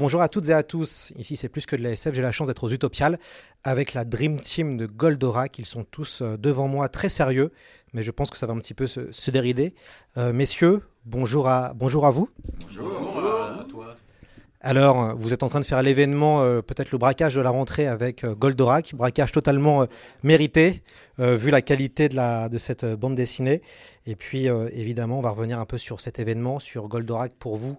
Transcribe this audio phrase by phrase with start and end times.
[0.00, 2.32] bonjour à toutes et à tous, ici c'est plus que de la SF, j'ai la
[2.32, 3.18] chance d'être aux Utopiales
[3.64, 7.52] avec la Dream Team de Goldorak, ils sont tous euh, devant moi très sérieux,
[7.92, 9.74] mais je pense que ça va un petit peu se, se dérider.
[10.16, 12.30] Euh, messieurs, bonjour à, bonjour à vous.
[14.62, 17.86] Alors, vous êtes en train de faire l'événement, euh, peut-être le braquage de la rentrée
[17.86, 19.86] avec euh, Goldorak, braquage totalement euh,
[20.22, 20.82] mérité,
[21.18, 23.62] euh, vu la qualité de, la, de cette euh, bande dessinée.
[24.04, 27.56] Et puis, euh, évidemment, on va revenir un peu sur cet événement, sur Goldorak pour
[27.56, 27.78] vous.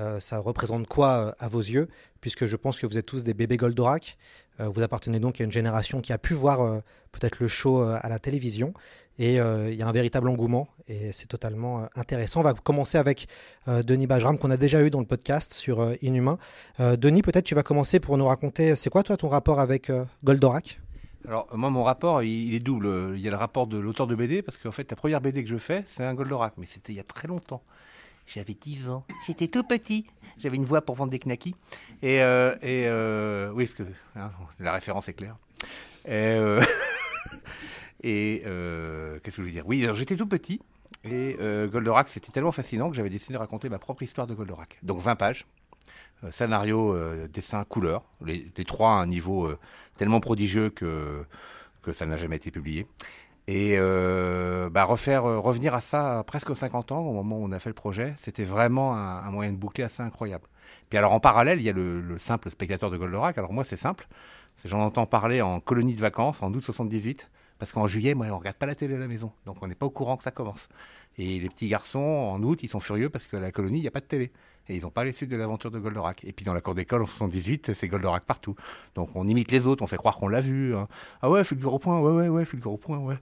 [0.00, 1.88] Euh, ça représente quoi euh, à vos yeux
[2.20, 4.16] Puisque je pense que vous êtes tous des bébés Goldorak.
[4.58, 8.08] Euh, vous appartenez donc à une génération qui a pu voir peut-être le show à
[8.08, 8.74] la télévision.
[9.18, 12.40] Et il y a un véritable engouement et c'est totalement intéressant.
[12.40, 13.26] On va commencer avec
[13.66, 16.38] Denis Bajram qu'on a déjà eu dans le podcast sur Inhumain.
[16.78, 19.92] Denis, peut-être tu vas commencer pour nous raconter, c'est quoi toi ton rapport avec
[20.24, 20.80] Goldorak?
[21.28, 23.14] Alors, moi, mon rapport, il est double.
[23.14, 25.44] Il y a le rapport de l'auteur de BD, parce qu'en fait, la première BD
[25.44, 27.62] que je fais, c'est un Goldorak, mais c'était il y a très longtemps.
[28.32, 29.04] J'avais 10 ans.
[29.26, 30.06] J'étais tout petit.
[30.38, 31.56] J'avais une voix pour vendre des knackis.
[32.00, 33.82] Et, euh, et euh, oui, parce que
[34.14, 35.36] hein, la référence est claire.
[36.06, 36.60] Et, euh,
[38.02, 39.66] qu'est-ce que je veux dire?
[39.66, 40.60] Oui, j'étais tout petit.
[41.02, 41.36] Et
[41.72, 44.78] Goldorak, c'était tellement fascinant que j'avais décidé de raconter ma propre histoire de Goldorak.
[44.84, 45.46] Donc 20 pages.
[46.30, 46.96] Scénario,
[47.28, 48.04] dessin, couleur.
[48.24, 49.50] Les, les trois à un niveau
[49.96, 51.24] tellement prodigieux que,
[51.82, 52.86] que ça n'a jamais été publié.
[53.52, 57.44] Et euh, bah, refaire, euh, revenir à ça à presque 50 ans, au moment où
[57.44, 60.46] on a fait le projet, c'était vraiment un, moyen de boucler assez incroyable.
[60.88, 63.36] Puis alors en parallèle, il y a le, le simple spectateur de Goldorak.
[63.38, 64.06] Alors moi, c'est simple.
[64.64, 67.28] J'en entends parler en colonie de vacances en août 78.
[67.58, 69.32] Parce qu'en juillet, moi, on regarde pas la télé à la maison.
[69.46, 70.68] Donc on n'est pas au courant que ça commence.
[71.18, 73.88] Et les petits garçons, en août, ils sont furieux parce que la colonie, il n'y
[73.88, 74.30] a pas de télé.
[74.68, 76.24] Et ils n'ont pas les suites de l'aventure de Goldorak.
[76.24, 78.54] Et puis dans la cour d'école en 78, c'est Goldorak partout.
[78.94, 80.76] Donc on imite les autres, on fait croire qu'on l'a vu.
[80.76, 80.86] hein.
[81.22, 83.16] Ah ouais, Fulgure au point, ouais, ouais, ouais, Fulgure au point, ouais.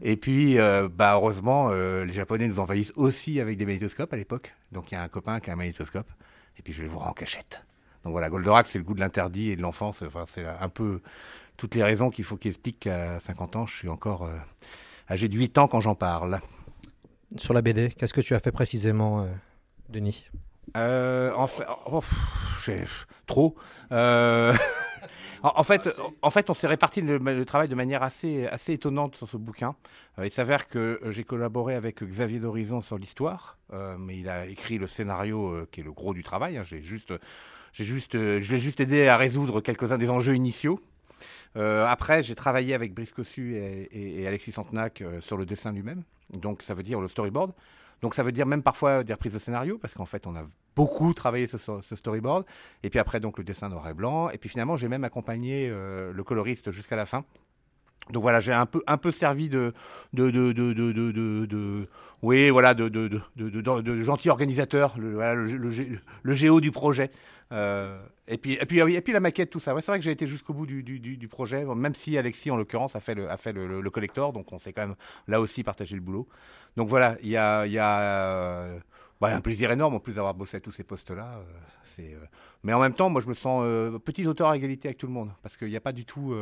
[0.00, 4.16] Et puis, euh, bah heureusement, euh, les Japonais nous envahissent aussi avec des magnétoscopes à
[4.16, 4.54] l'époque.
[4.72, 6.10] Donc il y a un copain qui a un magnétoscope.
[6.58, 7.66] Et puis je vais le voir en cachette.
[8.04, 10.00] Donc voilà, Goldorak, c'est le goût de l'interdit et de l'enfance.
[10.02, 11.02] Enfin, c'est un peu
[11.58, 14.36] toutes les raisons qu'il faut qu'il explique qu'à 50 ans, je suis encore euh,
[15.10, 16.40] âgé de 8 ans quand j'en parle.
[17.36, 19.26] sur la BD Qu'est-ce que tu as fait précisément,
[19.90, 20.26] Denis?
[20.76, 23.54] Euh, en fait, oh, pff, trop.
[23.92, 24.54] Euh,
[25.42, 25.88] en, fait,
[26.22, 29.36] en fait, on s'est réparti le, le travail de manière assez, assez étonnante sur ce
[29.36, 29.76] bouquin.
[30.18, 34.46] Euh, il s'avère que j'ai collaboré avec Xavier d'Horizon sur l'histoire, euh, mais il a
[34.46, 36.56] écrit le scénario euh, qui est le gros du travail.
[36.58, 36.62] hein.
[36.64, 37.12] J'ai juste,
[37.72, 40.80] j'ai juste, je l'ai juste aidé à résoudre quelques-uns des enjeux initiaux.
[41.56, 46.02] Après, j'ai travaillé avec Brice Cossu et, et- et Alexis Santenac sur le dessin lui-même.
[46.32, 47.52] Donc, ça veut dire le storyboard.
[48.04, 50.42] Donc, ça veut dire même parfois des reprises de scénario, parce qu'en fait, on a
[50.76, 52.44] beaucoup travaillé ce, ce storyboard.
[52.82, 54.28] Et puis après, donc, le dessin noir et blanc.
[54.28, 57.24] Et puis finalement, j'ai même accompagné euh, le coloriste jusqu'à la fin.
[58.10, 59.72] Donc voilà, j'ai un peu un peu servi de
[60.12, 61.88] de de de
[62.22, 67.10] oui voilà de gentil organisateur, le, géo du projet.
[67.52, 69.74] Euh, et puis et puis ah et puis la maquette tout ça.
[69.80, 73.00] C'est vrai que j'ai été jusqu'au bout du, projet, même si Alexis en l'occurrence a
[73.00, 75.62] fait le a fait le, le, le collector, donc on s'est quand même là aussi
[75.62, 76.28] partagé le boulot.
[76.76, 78.78] Donc voilà, il y a y a euh,
[79.20, 81.38] bah, un plaisir énorme en plus d'avoir bossé à tous ces postes-là.
[81.38, 81.42] euh,
[81.82, 82.26] c'est, euh,
[82.62, 85.06] Mais en même temps, moi, je me sens euh, petit auteur à égalité avec tout
[85.06, 85.30] le monde.
[85.42, 86.34] Parce qu'il n'y a pas du tout.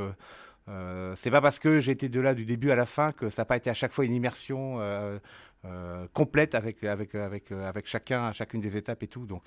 [0.68, 3.42] Euh, c'est pas parce que été de là du début à la fin que ça
[3.42, 5.18] n'a pas été à chaque fois une immersion euh,
[5.64, 9.26] euh, complète avec, avec, avec, avec chacun, chacune des étapes et tout.
[9.26, 9.42] Donc.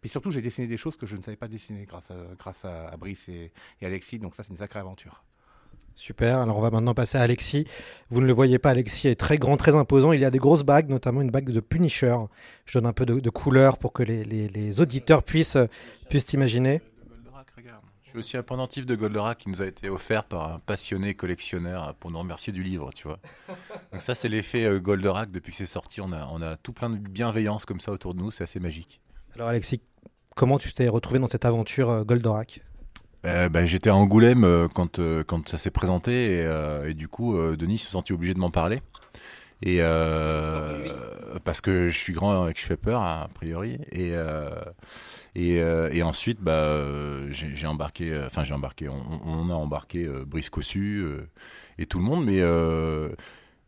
[0.00, 2.64] Puis surtout, j'ai dessiné des choses que je ne savais pas dessiner grâce à, grâce
[2.64, 3.50] à, Brice et,
[3.82, 4.18] Alexis.
[4.18, 5.22] Donc ça, c'est une sacrée aventure.
[5.94, 7.66] Super, alors on va maintenant passer à Alexis.
[8.08, 10.12] Vous ne le voyez pas, Alexis est très grand, très imposant.
[10.12, 12.16] Il y a des grosses bagues, notamment une bague de Punisher.
[12.66, 15.58] Je donne un peu de, de couleur pour que les, les- les auditeurs puissent,
[16.08, 16.82] puissent imaginer.
[18.18, 22.10] Aussi un pendentif de Goldorak qui nous a été offert par un passionné collectionneur pour
[22.10, 23.20] nous remercier du livre, tu vois.
[23.92, 25.30] Donc ça, c'est l'effet euh, Goldorak.
[25.30, 28.14] Depuis que c'est sorti, on a, on a tout plein de bienveillance comme ça autour
[28.14, 28.32] de nous.
[28.32, 29.00] C'est assez magique.
[29.36, 29.80] Alors Alexis,
[30.34, 32.60] comment tu t'es retrouvé dans cette aventure euh, Goldorak?
[33.24, 36.94] Euh, bah, J'étais à Angoulême euh, quand, euh, quand ça s'est présenté et, euh, et
[36.94, 38.82] du coup, euh, Denis s'est senti obligé de m'en parler.
[39.60, 40.88] Et euh,
[41.44, 43.78] parce que je suis grand et que je fais peur, hein, a priori.
[43.90, 44.50] Et, euh,
[45.38, 50.50] et, euh, et, ensuite, bah, euh, j'ai embarqué, enfin, j'ai embarqué, on, a embarqué Brice
[50.50, 51.06] Cossu
[51.78, 52.38] et tout le monde, mais.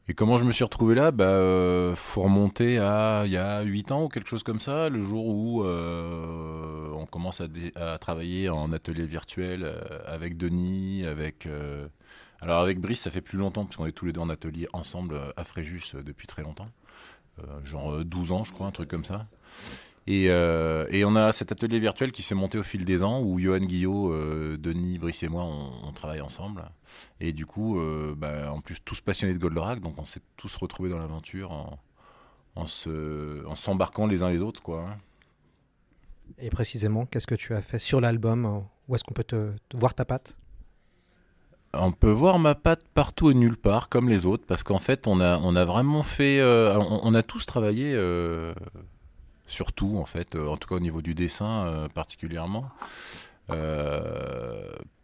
[0.08, 1.11] et comment je me suis retrouvé là?
[1.12, 5.00] Bah, faut remonter à il y a 8 ans ou quelque chose comme ça, le
[5.00, 9.73] jour où on commence à, travailler en atelier virtuel
[10.06, 11.46] avec Denis, avec
[12.40, 15.20] alors avec Brice, ça fait plus longtemps, puisqu'on est tous les deux en atelier ensemble
[15.37, 16.66] à Fréjus depuis très longtemps.
[17.49, 19.26] Euh, genre 12 euh, ans, je crois, un truc comme ça.
[20.06, 23.23] Et, euh, et, on a cet atelier virtuel qui s'est monté au fil des ans
[23.23, 24.17] où Johan Guillot,
[24.56, 26.64] Denis, Brice et moi, on, travaille ensemble.
[27.20, 27.79] Et du coup,
[28.17, 31.79] bah, en plus, tous passionnés de Goldorak, donc on s'est tous retrouvés dans l'aventure en,
[32.56, 34.62] en, se, en s'embarquant les uns les autres.
[34.62, 34.88] Quoi.
[36.38, 38.64] Et précisément, qu'est-ce que tu as fait sur l'album?
[38.88, 40.37] Où est-ce qu'on peut te voir ta patte?
[41.73, 45.06] On peut voir ma patte partout et nulle part, comme les autres, parce qu'en fait,
[45.06, 46.41] on a, on a vraiment fait.
[46.41, 48.52] Euh, on, a tous travaillé euh,
[49.50, 52.70] sur tout, en fait, euh, en tout cas au niveau du dessin particulièrement.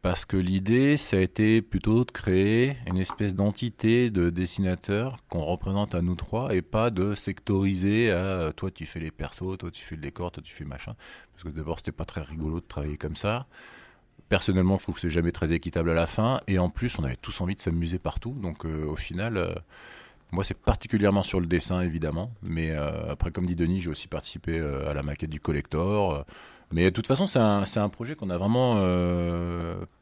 [0.02, 5.42] parce que l'idée, ça a été plutôt de créer une espèce d'entité de dessinateur qu'on
[5.44, 9.70] représente à nous trois et pas de sectoriser à toi tu fais les persos, toi
[9.72, 10.94] tu fais le décor, toi tu fais machin.
[11.32, 13.46] Parce que d'abord, c'était pas très rigolo de travailler comme ça
[14.28, 16.40] personnellement, je trouve que c'est jamais très équitable à la fin.
[16.46, 18.32] Et en plus, on avait tous envie de s'amuser partout.
[18.32, 19.54] Donc, euh, au final, euh,
[20.32, 22.30] moi, c'est particulièrement sur le dessin, évidemment.
[22.42, 26.24] Mais euh, après, comme dit Denis, j'ai aussi participé à la maquette du collector.
[26.72, 28.80] mais de toute façon, c'est un, projet qu'on a vraiment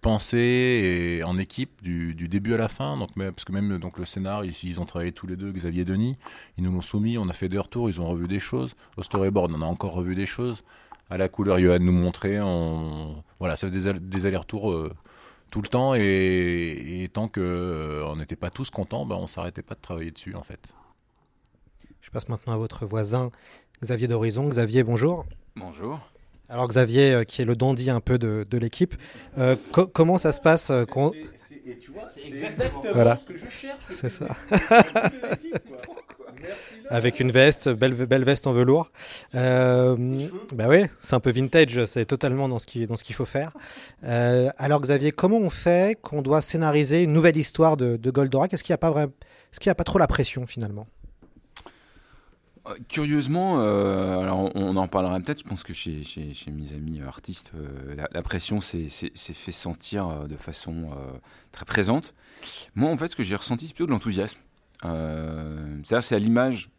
[0.00, 2.96] pensé et en équipe du, début à la fin.
[2.96, 5.84] Donc, parce que même donc, le scénar, ils ont travaillé tous les deux, Xavier et
[5.84, 6.16] Denis.
[6.56, 8.74] Ils nous l'ont soumis, on a fait des retours, ils ont revu des choses.
[8.96, 10.64] Au storyboard, on a encore revu des choses
[11.10, 12.40] à la couleur Johan nous montrer.
[12.40, 13.22] On...
[13.38, 14.92] Voilà, ça faisait des, allers-retours euh,
[15.54, 19.62] tout le temps et, tant qu'on euh, on n'était pas tous contents, ben, on s'arrêtait
[19.62, 20.74] pas de travailler dessus en fait.
[22.00, 23.30] Je passe maintenant à votre voisin
[23.80, 24.48] Xavier d'Horizon.
[24.48, 25.24] Xavier, bonjour.
[25.54, 26.00] Bonjour.
[26.48, 28.96] Alors Xavier, euh, qui est le dandy un peu de, de l'équipe,
[29.70, 31.12] comment ça se passe quand...
[31.36, 33.84] C'est exactement ce que je cherche.
[33.88, 34.26] C'est ça.
[36.90, 38.90] Avec une veste, belle, belle veste en velours.
[39.34, 39.96] Euh,
[40.52, 43.24] bah oui, c'est un peu vintage, c'est totalement dans ce qu'il dans ce qu'il faut
[43.24, 43.52] faire.
[44.04, 48.52] Euh, alors Xavier, comment on fait qu'on doit scénariser une nouvelle histoire de, de Goldorak?
[48.52, 49.08] Est-ce qu'il n'y a, pas vrai,
[49.52, 50.86] est a pas trop la pression finalement?
[52.66, 57.00] Euh, Curieusement, euh, alors on en parlera peut-être, je pense que chez, chez, mes amis
[57.06, 57.52] artistes,
[57.96, 60.88] la, la, pression s'est fait sentir de façon
[61.52, 62.14] très présente.
[62.74, 64.38] Moi, en fait, ce que j'ai ressenti, c'est plutôt de l'enthousiasme.
[64.84, 66.70] Euh, c'est à l'image,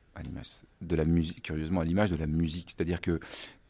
[0.81, 2.69] de la musique, curieusement, à l'image de la musique.
[2.69, 3.19] C'est-à-dire que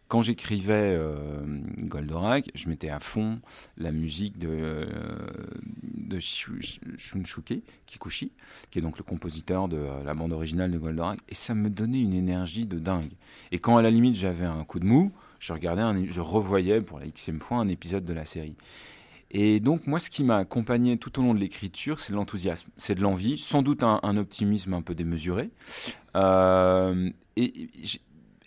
[0.08, 1.44] quand j'écrivais euh,
[1.82, 3.40] Goldorak, je mettais à fond
[3.78, 4.86] la musique de, euh,
[5.84, 8.32] de Shunsuke Kikuchi,
[8.70, 12.02] qui est donc le compositeur de la bande originale de Goldorak, et ça me donnait
[12.02, 13.14] une énergie de dingue.
[13.52, 17.00] Et quand à la limite j'avais un coup de mou, je regardais, je revoyais pour
[17.00, 18.56] la xème fois un épisode de la série.
[19.38, 22.96] Et donc, moi, ce qui m'a accompagné tout au long de l'écriture, c'est l'enthousiasme, c'est
[22.96, 25.50] de l'envie, sans doute un, optimisme un peu démesuré.
[26.16, 27.68] Euh, et,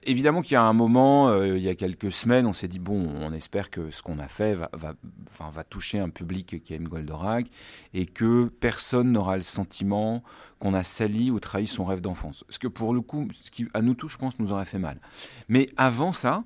[0.04, 2.78] évidemment qu'il y a un moment, euh, il y a quelques semaines, on s'est dit
[2.78, 7.48] bon, on espère que ce qu'on a fait va, toucher un public qui aime Goldorak
[7.92, 10.22] et que personne n'aura le sentiment
[10.58, 12.44] qu'on a sali ou trahi son rêve d'enfance.
[12.48, 15.02] Ce que pour le coup, qui à nous tous, je pense, nous aurait fait mal.
[15.50, 16.44] Mais avant ça,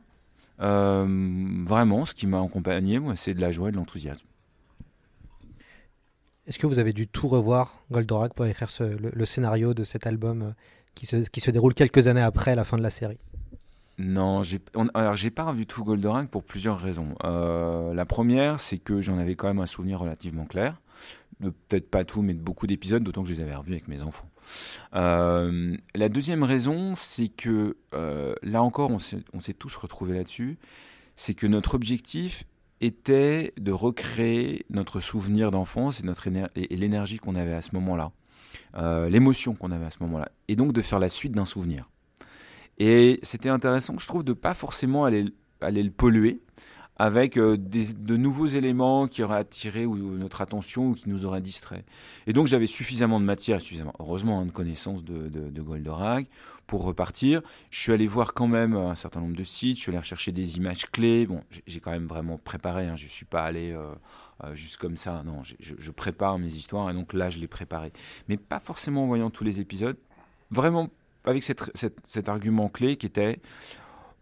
[0.61, 1.07] euh,
[1.65, 4.27] vraiment, ce qui m'a accompagné, moi, c'est de la joie et de l'enthousiasme.
[6.47, 10.43] Est-ce que vous avez dû tout revoir, Goldorak, pour écrire le, scénario de cet album
[10.43, 10.51] euh,
[10.95, 13.19] qui se, qui se déroule quelques années après la fin de la série?
[13.99, 14.59] Non, j'ai,
[14.95, 17.15] alors j'ai pas revu tout Goldorak pour plusieurs raisons.
[17.25, 20.81] Euh, la première, c'est que j'en avais quand même un souvenir relativement clair.
[21.69, 24.03] Peut-être pas tout, mais de beaucoup d'épisodes, d'autant que je les avais revus avec mes
[24.03, 24.29] enfants.
[24.95, 27.77] Euh, la deuxième raison, c'est que
[28.43, 28.99] là encore, on
[29.33, 30.59] on s'est tous retrouvés là-dessus.
[31.15, 32.45] C'est que notre objectif
[32.83, 38.11] était de recréer notre souvenir d'enfance et, notre et, l'énergie qu'on avait à ce moment-là,
[38.75, 41.89] euh, l'émotion qu'on avait à ce moment-là, et donc de faire la suite d'un souvenir.
[42.79, 45.27] Et c'était intéressant, je trouve, de pas forcément aller,
[45.61, 46.41] aller le polluer
[47.03, 51.85] avec euh, de nouveaux éléments qui auraient attiré notre attention ou qui nous auraient distrait.
[52.29, 56.29] Et donc j'avais suffisamment de matière, suffisamment, heureusement, hein, de connaissances de, de, Goldorak
[56.69, 57.43] pour repartir.
[57.71, 60.31] Je suis allé voir quand même un certain nombre de sites, je suis allé rechercher
[60.31, 61.27] des images clés.
[61.27, 63.93] Bon, j'ai quand même vraiment préparé, hein, je ne suis pas allé euh,
[64.45, 67.93] euh, juste comme ça, non, je, prépare mes histoires et donc là je l'ai préparé.
[68.29, 69.97] Mais pas forcément en voyant tous les épisodes,
[70.53, 70.89] vraiment
[71.25, 73.41] avec cet argument clé qui était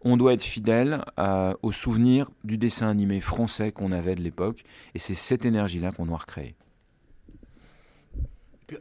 [0.03, 4.63] on doit être fidèle euh, au souvenir du dessin animé français qu'on avait de l'époque,
[4.95, 6.55] et c'est cette énergie-là qu'on doit recréer.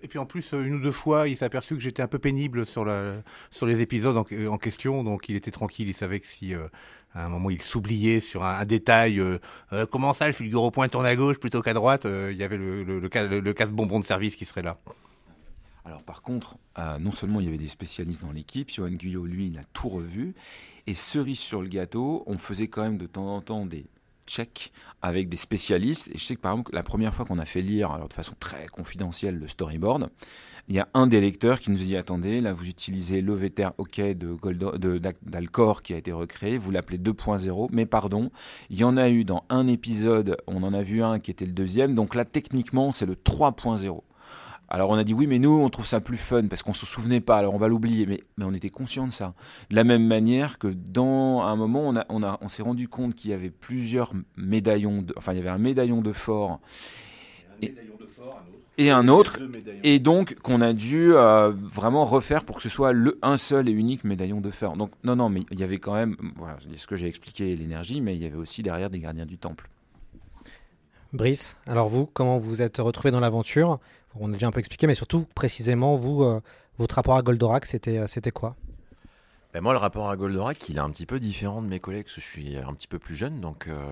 [0.03, 2.21] Et puis, en plus, une ou deux fois, il s'est aperçu que j'étais un peu
[2.21, 6.55] pénible sur, les épisodes en, question, donc il était tranquille, il savait que si
[7.13, 9.21] à un moment il s'oubliait sur un, détail,
[9.91, 12.57] comment ça le figure au point tourne à gauche plutôt qu'à droite, il y avait
[12.57, 14.79] le, le casse-bonbon de service qui serait là.
[15.85, 16.57] Alors par contre,
[17.01, 19.89] non seulement il y avait des spécialistes dans l'équipe, Johan Guyot, lui, il a tout
[19.89, 20.35] revu,
[20.87, 23.87] et cerise sur le gâteau, on faisait quand même de temps en temps des
[24.27, 24.73] checks
[25.03, 26.09] avec des spécialistes.
[26.09, 28.15] Et je sais que par exemple, la première fois qu'on a fait lire, alors de
[28.15, 30.09] façon très confidentielle, le storyboard,
[30.69, 33.35] il y a un des lecteurs qui nous dit attendez, là vous utilisez le
[33.79, 38.31] OK de, d'Alcor qui a été recréé, vous l'appelez 2.0, mais pardon,
[38.69, 41.47] il y en a eu dans un épisode, on en a vu un qui était
[41.47, 44.01] le deuxième, donc là techniquement c'est le 3.0.
[44.73, 46.87] Alors on a dit oui, mais nous on trouve ça plus fun parce qu'on se
[46.87, 48.07] souvenait pas, alors on va l'oublier.
[48.07, 49.35] Mais, mais on était conscient de ça.
[49.69, 52.87] De la même manière que dans un moment, on, a, on, a, on s'est rendu
[52.87, 56.61] compte qu'il y avait plusieurs médaillons, de, enfin il y avait un médaillon de fort.
[58.79, 59.39] Et, un autre,
[59.83, 63.69] et donc qu'on a dû euh, vraiment refaire pour que ce soit le, un seul
[63.69, 64.77] et unique médaillon de fort.
[64.77, 68.01] Donc non, non, mais il y avait quand même, voilà, ce que j'ai expliqué, l'énergie,
[68.01, 69.69] mais il y avait aussi derrière des gardiens du temple.
[71.13, 73.81] Brice, alors vous, comment vous êtes retrouvé dans l'aventure?
[74.19, 76.41] On a déjà un peu expliqué, mais surtout précisément, vous, euh,
[76.79, 78.57] votre rapport à Goldorak, c'était, euh, quoi?
[79.53, 82.05] Ben moi, le rapport à Goldorak, il est un petit peu différent de mes collègues,
[82.05, 83.41] parce que je suis un petit peu plus jeune.
[83.41, 83.83] Donc, euh,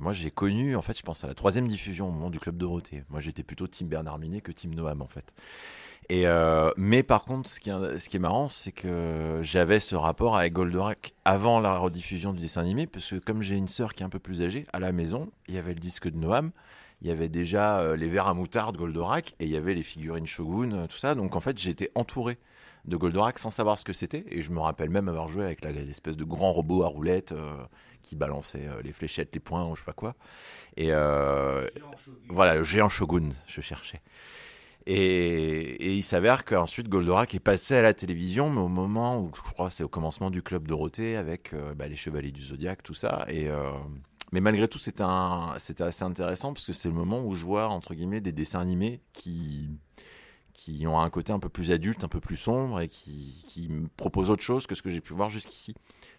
[0.00, 2.56] moi, j'ai connu, en fait, je pense à la troisième diffusion au moment du Club
[2.56, 3.02] Dorothée.
[3.10, 5.32] Moi, j'étais plutôt Team Bernard Minet que Team Noam, en fait.
[6.08, 6.24] Et
[6.76, 10.36] mais par contre, ce qui est, ce qui est marrant, c'est que j'avais ce rapport
[10.36, 14.04] avec Goldorak avant la rediffusion du dessin animé, parce que comme j'ai une sœur qui
[14.04, 16.52] est un peu plus âgée, à la maison, il y avait le disque de Noam
[17.02, 19.82] il y avait déjà euh, les verres à moutarde Goldorak et il y avait les
[19.82, 21.14] figurines Shogun, euh, tout ça.
[21.14, 22.38] Donc en fait, j'étais entouré
[22.86, 24.24] de Goldorak sans savoir ce que c'était.
[24.30, 27.52] Et je me rappelle même avoir joué avec l'espèce de grand robot à roulettes euh,
[28.02, 30.14] qui balançait les fléchettes, les points, ou je sais pas quoi.
[30.76, 30.90] Et
[32.28, 34.00] voilà, le géant Shogun, je cherchais.
[34.86, 39.40] Et, il s'avère qu'ensuite Goldorak est passé à la télévision, mais au moment où, je
[39.40, 43.26] crois, c'est au commencement du club Dorothée avec bah, les Chevaliers du Zodiaque, tout ça.
[43.28, 43.48] Et,
[44.32, 47.94] mais malgré tout, c'était assez intéressant parce que c'est le moment où je vois, entre
[47.94, 49.70] guillemets, des dessins animés qui,
[50.52, 53.68] qui ont un côté un peu plus adulte, un peu plus sombre et qui, qui
[53.68, 55.74] me proposent autre chose que ce que j'ai pu voir jusqu'ici.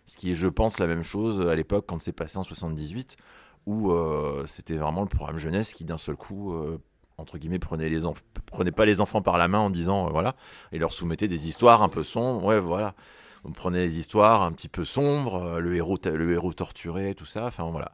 [0.06, 3.18] Ce qui est, je pense, la même chose à l'époque quand c'est passé en 78,
[3.66, 6.78] où euh, c'était vraiment le programme jeunesse qui, d'un seul coup, euh,
[7.18, 8.00] entre guillemets, prenait, les
[8.46, 10.38] prenait pas les enfants par la main en disant, euh, voilà,
[10.72, 12.46] et leur soumettait des histoires un peu sombres.
[12.46, 12.96] Ouais, voilà
[13.44, 17.26] on prenait les histoires un petit peu sombres, euh, le héros, le héros torturé, tout
[17.26, 17.46] ça.
[17.46, 17.92] Enfin voilà.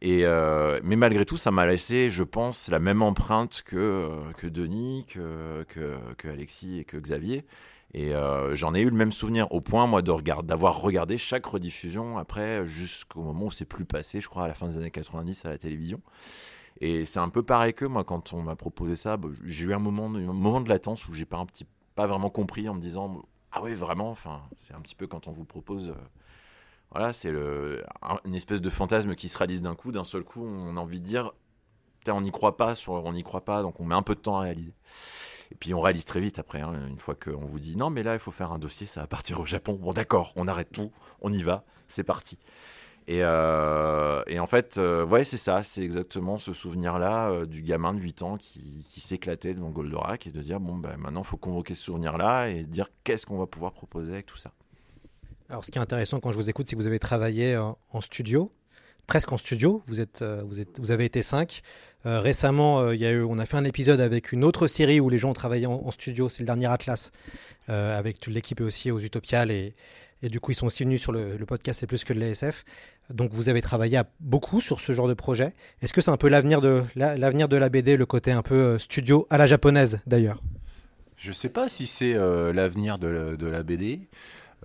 [0.00, 4.32] Et euh, mais malgré tout, ça m'a laissé, je pense, la même empreinte que, euh,
[4.36, 7.44] que Denis, que, que, Alexis et que Xavier.
[7.96, 8.12] Et
[8.54, 13.22] j'en ai eu le même souvenir, au point, moi, d'avoir regardé chaque rediffusion après, jusqu'au
[13.22, 15.58] moment où c'est plus passé, je crois, à la fin des années 90 à la
[15.58, 16.00] télévision.
[16.80, 19.74] Et c'est un peu pareil que moi, quand on m'a proposé ça, bah, j'ai eu
[19.74, 22.74] un moment, un moment de latence où j'ai pas, un petit, pas vraiment compris en
[22.74, 23.22] me disant
[23.54, 25.90] ah oui, vraiment, enfin, c'est un petit peu quand on vous propose.
[25.90, 25.94] Euh,
[26.90, 27.32] voilà, c'est
[28.24, 29.92] une espèce de fantasme qui se réalise d'un coup.
[29.92, 31.32] D'un seul coup, on a envie de dire
[32.12, 34.36] on n'y croit pas, on n'y croit pas, donc on met un peu de temps
[34.36, 34.74] à réaliser.
[35.50, 38.02] Et puis on réalise très vite après, hein, une fois qu'on vous dit non, mais
[38.02, 39.78] là il faut faire un dossier, ça va partir au Japon.
[39.80, 42.38] Bon, d'accord, on arrête tout, on y va, c'est parti.
[43.10, 47.92] Euh, et, en fait, euh, ouais, c'est ça, c'est exactement ce souvenir-là euh, du gamin
[47.92, 51.36] de 8 ans qui, s'éclatait devant Goldorak et de dire bon, ben, maintenant, il faut
[51.36, 54.52] convoquer ce souvenir-là et dire qu'est-ce qu'on va pouvoir proposer avec tout ça.
[55.50, 58.00] Alors, ce qui est intéressant quand je vous écoute, c'est que vous avez travaillé en
[58.00, 58.50] studio,
[59.06, 59.82] presque en studio.
[59.86, 60.24] Vous, êtes,
[60.78, 61.60] vous, avez été 5.
[62.04, 65.10] récemment, il y a eu, on a fait un épisode avec une autre série où
[65.10, 67.12] les gens ont travaillé en, studio, c'est le dernier Atlas,
[67.68, 69.74] avec toute l'équipe aussi aux Utopiales et
[70.24, 72.64] et du coup, ils sont aussi venus sur le, podcast C'est plus que de l'ASF.
[73.10, 75.52] Donc, vous avez travaillé beaucoup sur ce genre de projet.
[75.82, 78.54] Est-ce que c'est un peu l'avenir de, l'avenir de la BD, le côté un peu
[78.54, 80.42] euh, studio à la japonaise d'ailleurs?
[81.18, 84.08] Je ne sais pas si c'est euh, l'avenir de, la BD.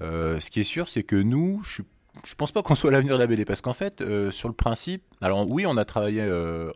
[0.02, 3.16] Euh, ce qui est sûr, c'est que nous, je ne pense pas qu'on soit l'avenir
[3.16, 4.02] de la BD parce qu'en fait,
[4.32, 6.26] sur le principe, alors oui, on a travaillé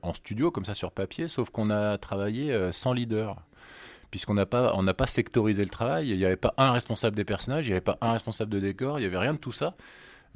[0.02, 3.38] en studio comme ça sur papier, sauf qu'on a travaillé sans leader
[4.13, 6.10] puisqu'on n'a pas, on n'a pas sectorisé le travail.
[6.10, 8.60] Il n'y avait pas un responsable des personnages, il n'y avait pas un responsable de
[8.60, 9.75] décor, il n'y avait rien de tout ça.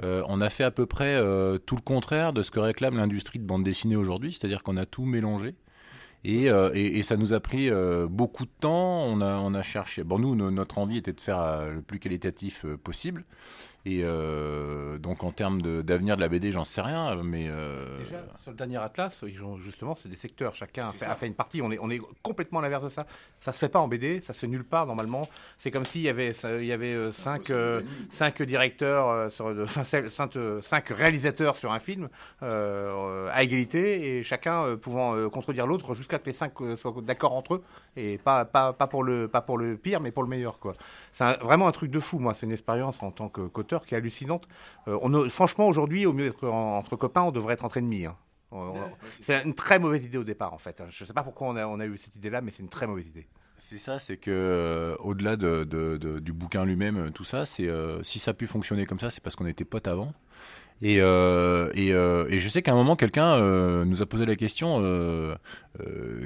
[0.01, 2.97] Euh, on a fait à peu près euh, tout le contraire de ce que réclame
[2.97, 5.53] l'industrie de bande dessinée aujourd'hui, c'est-à-dire qu'on a tout mélangé.
[6.23, 7.69] Et, euh, ça nous a pris
[8.09, 9.03] beaucoup de temps.
[9.03, 10.03] On a, on a cherché.
[10.03, 13.25] Bon, nous, notre envie était de faire le plus qualitatif possible.
[13.89, 18.21] Et euh, donc en termes d'avenir de, la BD, j'en sais rien, mais euh, Déjà,
[18.35, 19.23] sur le dernier Atlas,
[19.59, 20.55] justement, c'est des secteurs.
[20.55, 21.13] Chacun a fait, ça.
[21.13, 21.61] a fait une partie.
[21.61, 23.05] On est, on est complètement à l'inverse de ça.
[23.39, 25.29] Ça se fait pas en BD, ça se fait nulle part normalement.
[25.57, 29.55] C'est comme s'il y avait, ça- il y avait euh, cinq, euh, cinq directeurs, sur,
[29.55, 32.09] de- enfin, cinq, réalisateurs sur un film
[32.43, 37.35] euh, à égalité et chacun pouvant euh, contredire l'autre jusqu'à que les cinq soient d'accord
[37.35, 37.63] entre eux
[37.97, 40.73] et pas, pas, pas pour le, pas pour le pire, mais pour le meilleur quoi.
[41.11, 42.19] C'est vraiment un truc de fou.
[42.19, 44.47] Moi, c'est une expérience en tant que qu'auteur qui est hallucinante.
[44.87, 47.77] Euh, on a- franchement, aujourd'hui, au mieux d'être en- entre copains, on devrait être entre
[47.77, 48.05] ennemis.
[48.05, 48.15] hein.
[49.19, 50.79] C'est une très mauvaise idée au départ, en fait.
[50.79, 50.85] hein.
[50.89, 52.69] Je ne sais pas pourquoi on a, on a eu cette idée-là, mais c'est une
[52.69, 53.27] très mauvaise idée.
[53.57, 57.45] c'est ça, c'est que euh, au-delà de, de- de- du bouquin lui-même, euh, tout ça,
[57.45, 60.13] c'est euh, si ça a pu fonctionner comme ça, c'est parce qu'on était potes avant.
[60.81, 64.35] Et, euh, euh, et je sais qu'à un moment, quelqu'un euh, nous a posé la
[64.35, 64.81] question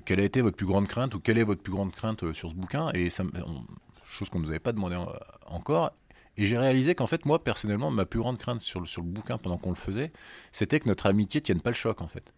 [0.05, 2.49] quelle a été votre plus grande crainte ou quelle est votre plus grande crainte sur
[2.49, 3.63] ce bouquin Et ça, on-
[4.09, 5.11] chose qu'on nous avait pas demandé en-
[5.47, 5.91] encore.
[6.37, 9.07] Et j'ai réalisé qu'en fait, moi, personnellement, ma plus grande crainte sur le, sur le
[9.07, 10.11] bouquin pendant qu'on le faisait,
[10.51, 12.33] c'était que notre amitié tienne pas le choc, en fait.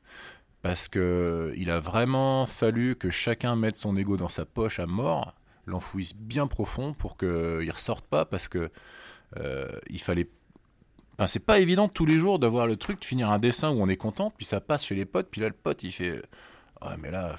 [0.61, 4.85] Parce que il a vraiment fallu que chacun mette son ego dans sa poche à
[4.85, 8.71] mort, l'enfouisse bien profond pour qu'il ressorte pas, parce que
[9.89, 10.29] il fallait.
[11.13, 13.81] Enfin, c'est pas évident tous les jours d'avoir le truc, de finir un dessin où
[13.81, 16.21] on est content, puis ça passe chez les potes, puis là le pote il fait
[16.81, 17.35] Ah, mais là,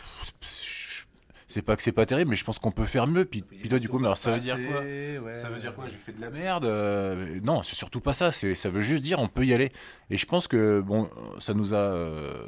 [1.47, 3.25] c'est pas que c'est pas terrible, mais je pense qu'on peut faire mieux.
[3.25, 5.35] Puis, puis toi, du coup, mais alors ça veut dire quoi?
[5.35, 5.87] Ça veut dire quoi?
[5.89, 8.33] J'ai fait de la merde Euh, Non, c'est surtout pas ça.
[8.33, 9.71] Ça veut juste dire on peut y aller.
[10.11, 12.47] Et je pense que bon, ça nous a euh,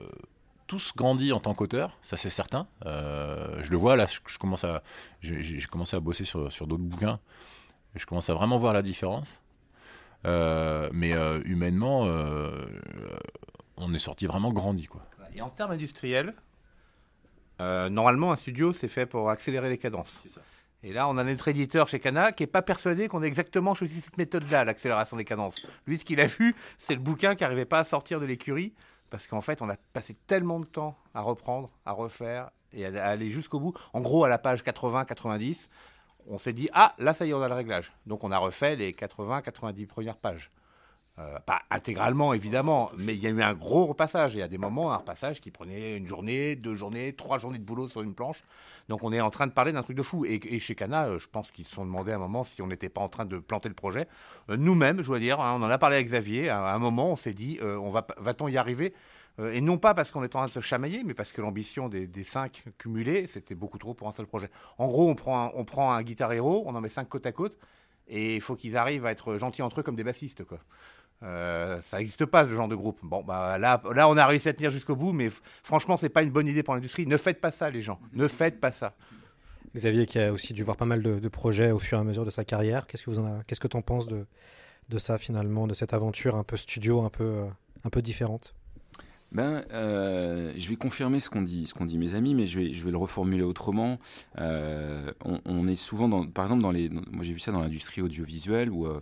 [0.67, 2.67] tous grandi en tant qu'auteur, ça c'est certain.
[2.87, 4.07] Euh, je le vois là.
[4.07, 4.83] Je, je commence à,
[5.21, 7.21] j'ai, commencé à bosser sur, sur d'autres bouquins.
[7.95, 9.41] Et je commence à vraiment voir la différence.
[10.27, 12.65] Euh, mais euh, humainement, euh,
[13.77, 15.03] on est sorti vraiment grandi, quoi.
[15.35, 16.35] Et en termes industriels,
[17.61, 20.27] euh, normalement, un studio, c'est fait pour accélérer les cadences.
[20.83, 23.75] Et là, on a notre éditeur chez Cana qui n'est pas persuadé qu'on ait exactement
[23.75, 25.67] choisi cette méthode-là, l'accélération des cadences.
[25.87, 28.73] Lui, ce qu'il a vu, c'est le bouquin qui n'arrivait pas à sortir de l'écurie,
[29.11, 33.07] parce qu'en fait, on a passé tellement de temps à reprendre, à refaire et à
[33.07, 33.75] aller jusqu'au bout.
[33.95, 35.69] En gros, à la page 80-90,
[36.29, 37.93] on s'est dit, ah, là, ça y est, on a le réglage.
[38.07, 40.51] Donc, on a refait les 80-90 premières pages.
[41.19, 44.35] Euh, pas intégralement, évidemment, mais il y a eu un gros repassage.
[44.35, 47.59] Il y a des moments, un repassage qui prenait une journée, deux journées, trois journées
[47.59, 48.43] de boulot sur une planche.
[48.91, 50.27] Donc on est en train de parler d'un truc de fou.
[50.27, 52.67] Et, chez Cana, euh, je pense qu'ils se sont demandé à un moment si on
[52.67, 54.09] n'était pas en train de planter le projet.
[54.51, 56.51] Euh, Nous-mêmes, je dois dire, hein, on en a parlé avec Xavier.
[56.51, 58.93] À un moment, on s'est dit, on va, va-t-on y arriver?
[59.39, 61.41] Euh, Et non pas parce qu'on est en train de se chamailler, mais parce que
[61.41, 64.51] l'ambition des, cinq cumulés, c'était beaucoup trop pour un seul projet.
[64.79, 67.27] En gros, on prend un, on prend un guitar hero, on en met cinq côte
[67.27, 67.59] à côte,
[68.09, 70.59] et il faut qu'ils arrivent à être gentils entre eux comme des bassistes, quoi.
[71.23, 72.99] Euh, ça n'existe pas ce genre de groupe.
[73.03, 75.31] Bon, bah là, là, on a réussi à tenir jusqu'au bout, mais
[75.63, 77.07] franchement, c'est pas une bonne idée pour l'industrie.
[77.07, 77.99] Ne faites pas ça, les gens.
[78.13, 78.95] Ne faites pas ça.
[79.75, 82.25] Xavier qui a aussi dû voir pas mal de, projets au fur et à mesure
[82.25, 82.87] de sa carrière.
[82.87, 84.27] Qu'est-ce que vous en qu'est-ce que tu en penses de,
[84.89, 87.47] de ça finalement, de cette aventure un peu studio, un peu, euh,
[87.85, 88.55] un peu différente?
[89.33, 92.61] Ben, euh, je vais confirmer ce qu'ont dit, ce qu'ont dit mes amis, mais je
[92.61, 93.99] vais, je vais le reformuler autrement.
[94.39, 98.03] Euh, on, est souvent, dans, par exemple, dans les, moi j'ai vu ça dans l'industrie
[98.03, 99.01] audiovisuelle où euh,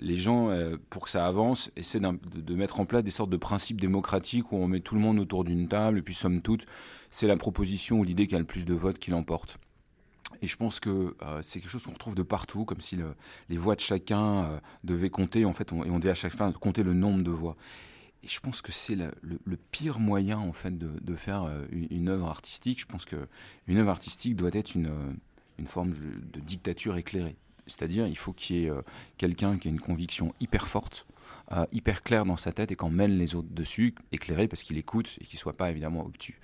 [0.00, 0.50] les gens,
[0.90, 4.56] pour que ça avance, essaient de, mettre en place des sortes de principes démocratiques où
[4.56, 6.66] on met tout le monde autour d'une table et puis somme toute,
[7.10, 9.58] c'est la proposition ou l'idée qui a le plus de votes qui l'emporte.
[10.42, 13.14] Et je pense que c'est quelque chose qu'on retrouve de partout, comme si le-
[13.48, 16.50] les voix de chacun devaient compter, en fait, on, et on devait à chaque fin
[16.52, 17.56] compter le nombre de voix.
[18.22, 22.28] Et je pense que c'est le, pire moyen en fait de, faire euh, une, œuvre
[22.28, 22.80] artistique.
[22.80, 23.28] Je pense que
[23.66, 27.36] une œuvre artistique doit être une, euh, forme de, dictature éclairée.
[27.66, 28.82] C'est-à-dire, il faut qu'il y ait euh,
[29.16, 31.06] quelqu'un qui ait une conviction hyper forte,
[31.72, 35.18] hyper claire dans sa tête et qu'en mène les autres dessus, éclairé parce qu'il écoute
[35.20, 36.38] et qu'il soit pas évidemment obtus.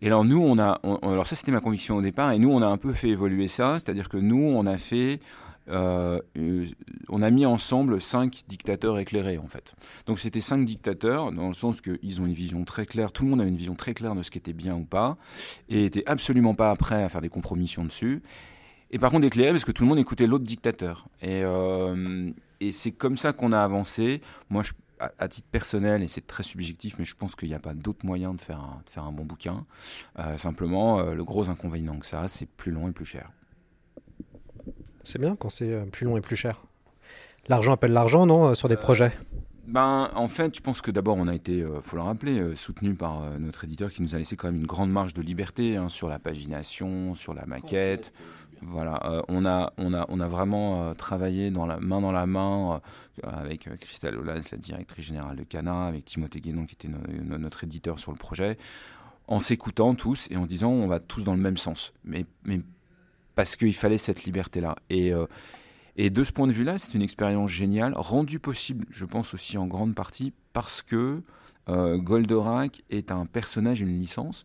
[0.00, 2.62] Et alors nous, on a, alors ça c'était ma conviction au départ, et nous on
[2.62, 5.20] a un peu fait évoluer ça, c'est-à-dire que nous on a fait,
[5.70, 6.66] euh, euh,
[7.08, 9.74] on a mis ensemble cinq dictateurs éclairés en fait.
[10.06, 13.30] Donc c'était cinq dictateurs dans le sens qu'ils ont une vision très claire, tout le
[13.30, 15.16] monde avait une vision très claire de ce qui était bien ou pas,
[15.68, 18.22] et était absolument pas prêt à faire des compromissions dessus.
[18.90, 21.08] Et par contre éclairé parce que tout le monde écoutait l'autre dictateur.
[21.20, 22.30] Et, euh,
[22.72, 24.20] c'est comme ça qu'on a avancé.
[24.50, 24.62] Moi,
[24.98, 28.04] à, titre personnel, et c'est très subjectif, mais je pense qu'il n'y a pas d'autre
[28.04, 29.64] moyen de faire un, faire un bon bouquin.
[30.36, 33.30] Simplement, le gros inconvénient que ça c'est plus long et plus cher.
[35.08, 36.60] C'est bien quand c'est euh, plus long et plus cher.
[37.48, 39.10] L'argent appelle l'argent, non, euh, sur des projets?
[39.66, 42.54] Ben, en fait, je pense que d'abord, on a été, euh, faut le rappeler, euh,
[42.54, 45.22] soutenu par euh, notre éditeur qui nous a laissé quand même une grande marge de
[45.22, 48.12] liberté hein, sur la pagination, sur la maquette.
[48.60, 52.12] Voilà, euh, on a, on a, on a vraiment euh, travaillé dans la main dans
[52.12, 52.82] la main
[53.24, 56.88] euh, avec euh, Christelle Holland, la directrice générale de Cana, avec Timothée Guénon qui était
[56.88, 58.58] no- no- notre éditeur sur le projet,
[59.26, 61.94] en s'écoutant tous et en disant on va tous dans le même sens.
[62.04, 62.60] Mais, mais
[63.38, 64.74] parce qu'il fallait cette liberté-là.
[64.90, 65.26] Et, euh,
[65.94, 69.56] Et de ce point de vue-là, c'est une expérience géniale, rendue possible, je pense aussi
[69.56, 71.22] en grande partie, parce que
[71.68, 74.42] euh, Goldorak est un personnage, une licence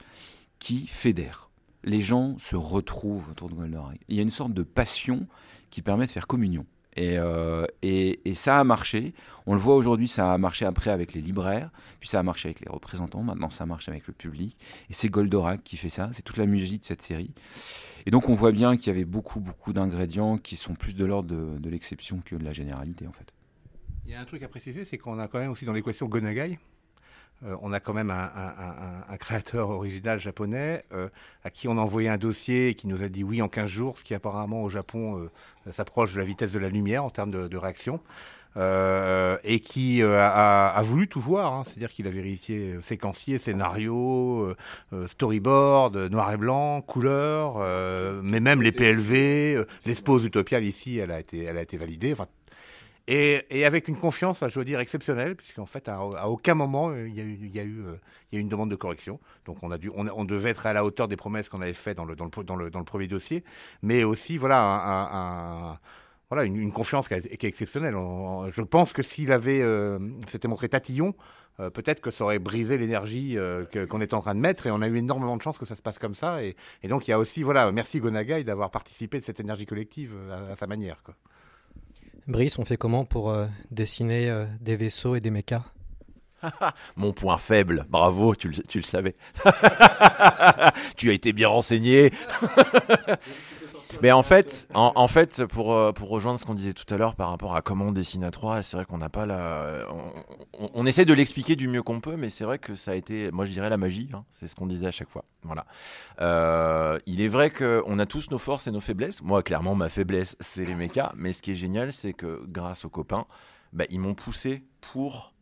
[0.60, 1.49] qui fédère.
[1.84, 3.99] Les gens se retrouvent autour de Goldorak.
[4.10, 5.25] Il y a une sorte de passion
[5.71, 6.67] qui permet de faire communion.
[6.95, 9.13] Et, euh, et, et, ça a marché.
[9.45, 12.49] On le voit aujourd'hui, ça a marché après avec les libraires, puis ça a marché
[12.49, 14.58] avec les représentants, maintenant ça marche avec le public.
[14.89, 17.32] Et c'est Goldorak qui fait ça, c'est toute la musique de cette série.
[18.06, 21.06] Et donc on voit bien qu'il y avait beaucoup, beaucoup d'ingrédients qui sont plus de
[21.06, 23.34] l'ordre de, de l'exception que de la généralité en fait.
[24.06, 26.08] Il y a un truc à préciser, c'est qu'on a quand même aussi dans l'équation
[26.08, 26.60] Gonagai,
[27.45, 31.10] euh, on a quand même un, un, un, un créateur original japonais euh,
[31.43, 33.69] à qui on a envoyé un dossier et qui nous a dit oui en 15
[33.69, 35.29] jours, ce qui apparemment au Japon
[35.67, 37.99] euh, s'approche de la vitesse de la lumière en termes de, de réaction.
[38.56, 41.63] Euh, et qui euh, a, a, voulu tout voir, hein.
[41.65, 44.56] c'est-à-dire qu'il a vérifié séquencier, scénario,
[44.93, 47.65] euh, storyboard, noir et blanc, couleur,
[48.21, 52.13] mais même les PLV, l'expose utopiale ici, elle a été, elle a été validée.
[52.13, 52.27] Enfin,
[53.07, 57.13] et, et, avec une confiance, je veux dire, exceptionnelle, puisqu'en fait, à, aucun moment, il
[57.13, 57.83] y, a eu, il, y a eu,
[58.31, 59.19] il y a eu une demande de correction.
[59.45, 61.97] Donc, on, a dû, on, devait être à la hauteur des promesses qu'on avait faites
[61.97, 63.43] dans le, dans, le, dans, le, premier dossier,
[63.81, 65.79] mais aussi, voilà, un, un
[66.33, 67.95] voilà, une, confiance qui, est exceptionnelle.
[67.95, 71.13] On, je pense que s'il avait, euh, s'était montré tatillon,
[71.59, 74.71] euh, peut-être que ça aurait brisé l'énergie euh, qu'on est en train de mettre et
[74.71, 76.43] on a eu énormément de chance que ça se passe comme ça.
[76.43, 76.55] Et,
[76.87, 80.53] donc il y a aussi, voilà, merci Gonagai d'avoir participé de cette énergie collective à,
[80.53, 81.03] à sa manière.
[81.03, 81.13] Quoi.
[82.27, 85.63] Brice, on fait comment pour euh, dessiner euh, des vaisseaux et des mechas?
[86.95, 89.15] Mon point faible, bravo, tu le, tu le savais.
[90.95, 92.12] tu as été bien renseigné.
[94.01, 96.97] Mais en fait, en, en, fait, pour, euh, pour rejoindre ce qu'on disait tout à
[96.97, 99.86] l'heure par rapport à comment on dessine à 3, c'est vrai qu'on n'a pas la.
[100.60, 102.95] On, on, essaie de l'expliquer du mieux qu'on peut, mais c'est vrai que ça a
[102.95, 105.25] été, moi je dirais la magie, hein, c'est ce qu'on disait à chaque fois.
[105.43, 105.65] Voilà.
[106.21, 109.21] Euh, il est vrai qu'on a tous nos forces et nos faiblesses.
[109.21, 112.86] Moi, clairement, ma faiblesse, c'est les mechas, mais ce qui est génial, c'est que grâce
[112.86, 113.25] aux copains,
[113.73, 115.33] bah, ils m'ont poussé pour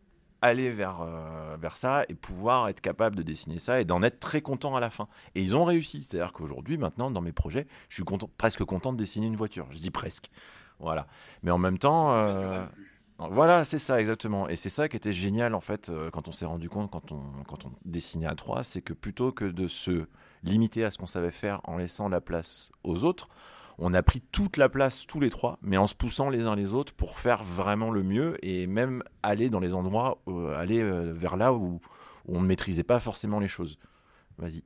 [0.42, 4.20] aller vers, euh, vers ça et pouvoir être capable de dessiner ça et d'en être
[4.20, 5.08] très content à la fin.
[5.36, 6.04] Et ils ont réussi.
[6.04, 9.68] C'est-à-dire qu'aujourd'hui, maintenant, dans mes projets, je suis content, presque content de dessiner une voiture.
[9.70, 10.30] Je dis presque.
[10.80, 11.08] Voilà.
[11.44, 12.14] Mais en même temps.
[12.14, 12.66] Euh,
[13.30, 14.50] voilà, c'est ça, exactement.
[14.50, 17.12] Et c'est ça qui était génial, en fait, euh, quand on s'est rendu compte, quand
[17.12, 20.08] on, quand on dessinait à trois, c'est que plutôt que de se
[20.44, 23.30] limiter à ce qu'on savait faire en laissant la place aux autres,
[23.84, 26.56] on a pris toute la place tous les trois, mais en se poussant les uns
[26.56, 30.82] les autres pour faire vraiment le mieux et même aller dans les endroits, euh, aller
[30.82, 31.82] euh, vers là où,
[32.28, 33.80] on ne maîtrisait pas forcément les choses.
[34.38, 34.64] Vas-y.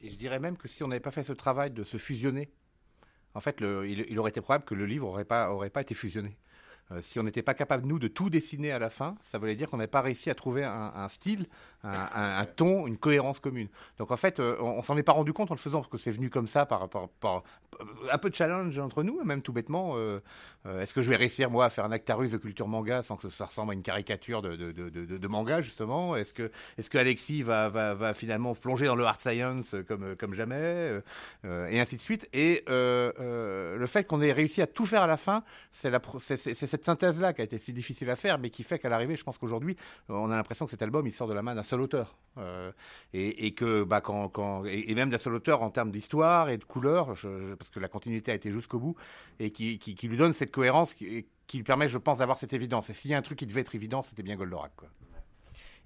[0.00, 2.52] Et je dirais même que si on n'avait pas fait ce travail de se fusionner,
[3.34, 6.38] en fait, il, aurait été probable que le livre n'aurait pas, aurait pas été fusionné.
[6.92, 9.56] Euh, si on n'était pas capable, nous, de tout dessiner à la fin, ça voulait
[9.56, 11.48] dire qu'on n'avait pas réussi à trouver un style,
[11.82, 13.68] un, ton, une cohérence commune.
[13.98, 15.90] Donc en fait, euh, on, on s'en est pas rendu compte en le faisant, parce
[15.90, 17.42] que c'est venu comme ça par, par, par,
[18.10, 19.92] un peu de challenge entre nous, même tout bêtement.
[19.96, 20.20] Euh,
[20.80, 23.30] Est-ce que je vais réussir, moi, à faire un Actarus de culture manga sans que
[23.30, 26.16] ça ressemble à une caricature de, de, de, manga, justement?
[26.16, 30.16] Est-ce que, est que Alexis va, va, va finalement plonger dans le hard science comme,
[30.16, 31.00] comme jamais
[31.44, 32.28] Et ainsi de suite?
[32.34, 35.90] Et le fait qu'on ait réussi à tout faire à la fin, c'est
[36.54, 39.24] cette synthèse-là qui a été si difficile à faire, mais qui fait qu'à l'arrivée, je
[39.24, 39.76] pense qu'aujourd'hui,
[40.08, 42.16] on a l'impression que cet album, il sort de la main d'un seul auteur.
[42.38, 42.70] Euh,
[43.12, 47.14] et, que, bah, quand, et, même d'un seul auteur en termes d'histoire et de couleur,
[47.14, 48.96] je, parce que la continuité a été jusqu'au bout,
[49.40, 52.88] et qui, lui donne cette cohérence qui, qui lui permet, je pense, d'avoir cette évidence.
[52.90, 54.72] Et s'il y a un truc qui devait être évident, c'était bien Goldorak.
[54.76, 54.88] Quoi.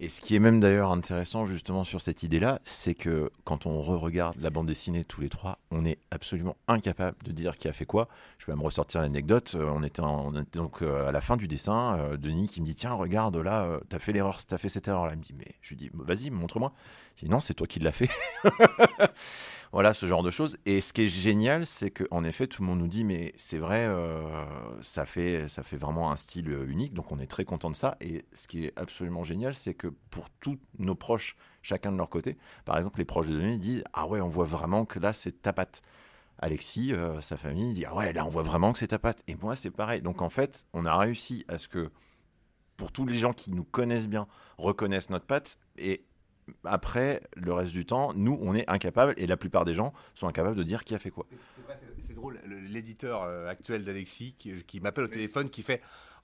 [0.01, 3.81] Et ce qui est même d'ailleurs intéressant justement sur cette idée-là, c'est que quand on
[3.81, 7.73] re-regarde la bande dessinée tous les trois, on est absolument incapable de dire qui a
[7.73, 8.09] fait quoi.
[8.39, 9.57] Je vais me ressortir l'anecdote.
[9.59, 12.75] On en, on était donc à la fin du dessin, euh, Denis qui me dit
[12.75, 15.13] tiens regarde là, euh, t'as fait l'erreur, t'as fait cette erreur là.
[15.13, 16.73] Il me dit mais je lui dis vas-y montre-moi.
[17.17, 18.11] Je dis non c'est toi qui l'as fait.
[19.75, 20.57] voilà ce genre de choses.
[20.67, 23.59] Et ce qui est génial, c'est qu'en effet, tout le monde nous dit, mais c'est
[23.59, 24.47] vrai, euh,
[24.83, 27.97] ça, fait, vraiment un style unique, donc on est très content de ça.
[28.01, 32.09] Et ce qui est absolument génial, c'est que pour tous nos proches, chacun de leur
[32.09, 35.13] côté, par exemple, les proches de Denis disent, ah ouais, on voit vraiment que là,
[35.13, 35.83] c'est ta patte.
[36.39, 39.25] Alexis, euh, sa famille, dit, ah ouais, là, on voit vraiment que c'est ta patte.
[39.27, 40.03] Et moi, c'est pareil.
[40.03, 41.91] Donc en fait, on a réussi à ce que,
[42.77, 45.59] pour tous les gens qui nous connaissent bien, reconnaissent notre patte.
[45.79, 46.05] Et
[46.65, 50.29] après, le reste du temps, nous, on est incapables, et la plupart des gens sont
[50.29, 51.27] incapables de dire qui a fait quoi.
[52.07, 55.81] C'est drôle, l'éditeur euh, actuel d'Alexis qui, qui m'appelle au téléphone, qui fait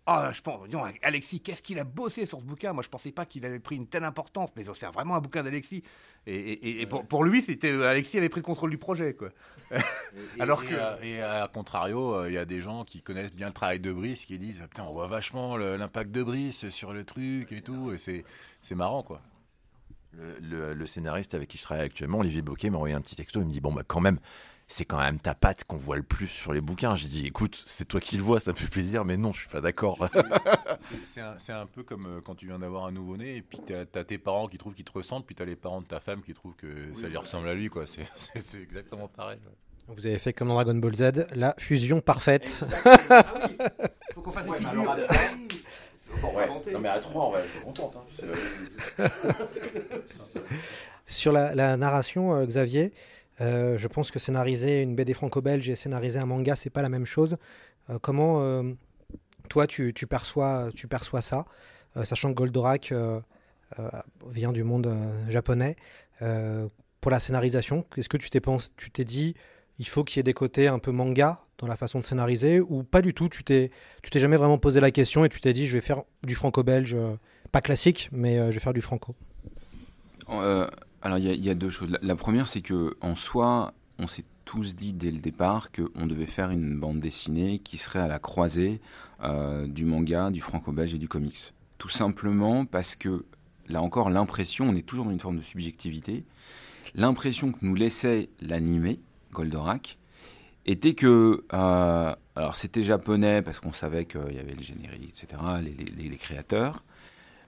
[0.06, 2.72] oh, je pense, disons, Alexis, qu'est-ce qu'il a bossé sur ce bouquin?
[2.72, 5.42] Moi, je pensais pas qu'il avait pris une telle importance, mais c'est vraiment un bouquin
[5.42, 5.83] d'Alexis.
[6.26, 9.28] Et, et, et pour, pour, lui, c'était Alexis avait pris le contrôle du projet, quoi.
[9.70, 9.76] et,
[10.40, 13.80] Alors que et à, contrario, il y a des gens qui connaissent bien le travail
[13.80, 17.62] de Brice qui disent putain, on voit vachement l'impact de Brice sur le truc et
[17.62, 18.24] tout, et c'est
[18.61, 19.22] c'est marrant, quoi.
[20.12, 23.14] Le, le, le, scénariste avec qui je travaille actuellement, Olivier Boquet, m'a envoyé un petit
[23.14, 23.40] texto.
[23.40, 24.18] Il me dit Bon, bah, quand même,
[24.70, 26.94] c'est quand même ta patte qu'on voit le plus sur les bouquins.
[26.94, 29.40] J'ai dit, écoute, c'est toi qui le vois, ça me fait plaisir, mais non, je
[29.40, 30.09] suis pas d'accord.
[31.05, 34.05] C'est un, peu comme euh, quand tu viens d'avoir un nouveau-né et puis t'as as
[34.05, 36.35] tes parents qui trouvent qu'ils te ressentent, puis t'as les parents de ta femme qui
[36.35, 37.85] trouvent que ça lui ressemble à lui, quoi.
[37.87, 39.38] C'est- exactement pareil.
[39.44, 39.94] ouais.
[39.94, 42.64] Vous avez fait comme dans Dragon Ball Z, la fusion parfaite.
[44.14, 44.96] Faut qu'on fasse des Ouais, figures.
[46.28, 46.72] ouais.
[46.72, 47.96] Non, mais à 3, on va être contente.
[48.98, 49.06] Hein.
[51.06, 52.92] Sur la, la narration, euh, Xavier,
[53.40, 56.88] euh, je pense que scénariser une BD franco-belge et scénariser un manga, c'est pas la
[56.88, 57.37] même chose.
[57.88, 58.62] Euh, comment euh,
[59.48, 61.46] toi tu, tu perçois, tu perçois ça,
[61.96, 63.20] euh, sachant que Goldorak euh,
[63.78, 63.88] euh,
[64.28, 65.76] vient du monde euh, japonais.
[66.22, 66.68] Euh,
[67.00, 68.40] pour la scénarisation, est-ce que tu t'es
[68.76, 69.35] tu t'es dit
[69.81, 72.61] il faut qu'il y ait des côtés un peu manga dans la façon de scénariser
[72.61, 73.31] ou pas du tout?
[73.31, 73.71] Tu t'es
[74.03, 76.35] tu t'es jamais vraiment posé la question et tu t'es dit je vais faire du
[76.35, 77.16] franco-belge, euh,
[77.51, 79.16] pas classique, mais euh, je vais faire du franco.
[80.29, 80.69] Euh,
[81.01, 81.97] alors il y, a- deux choses.
[82.03, 86.27] La, première, c'est que en soi, on s'est tous dit dès le départ qu'on devait
[86.27, 88.81] faire une bande dessinée qui serait à la croisée
[89.66, 91.55] du manga, du franco-belge et du comics.
[91.79, 93.25] Tout simplement parce que
[93.66, 96.25] là encore, l'impression, on est toujours dans une forme de subjectivité.
[96.95, 99.01] L'impression que nous laissait l'animé
[99.33, 99.99] Goldorak
[100.66, 105.43] était que, euh, alors c'était japonais parce qu'on savait qu'il y avait le générique, etc.,
[105.62, 106.85] les- les- les- les créateurs.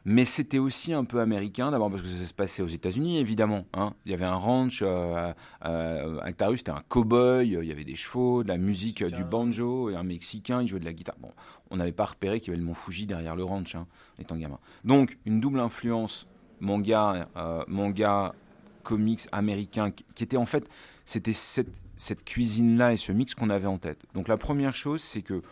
[0.04, 3.66] Mais c'était aussi un peu américain, d'abord parce que ça se passait aux États-Unis, évidemment.
[3.72, 3.94] hein.
[4.04, 5.32] Il y avait un ranch, euh,
[5.64, 9.90] euh, Actarus, c'était un cow-boy, il y avait des chevaux, de la musique, du banjo,
[9.90, 11.14] et un Mexicain, il jouait de la guitare.
[11.20, 11.30] Bon,
[11.70, 13.86] on n'avait pas repéré qu'il y avait le mont Fuji derrière le ranch, hein,
[14.18, 14.58] étant gamin.
[14.84, 16.26] Donc, une double influence
[16.58, 18.34] manga, euh, manga,
[18.82, 20.68] comics américain, qui était en fait,
[21.12, 24.04] c'était cette, cette cuisine-là et ce mix qu'on avait en tête.
[24.14, 25.42] Donc, la première chose, c'est que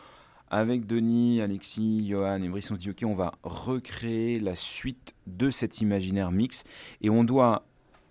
[0.50, 5.14] avec Denis, Alexis, Johan et Brice, on se dit ok, on va recréer la suite
[5.26, 6.64] de cet imaginaire mix
[7.02, 7.66] et on doit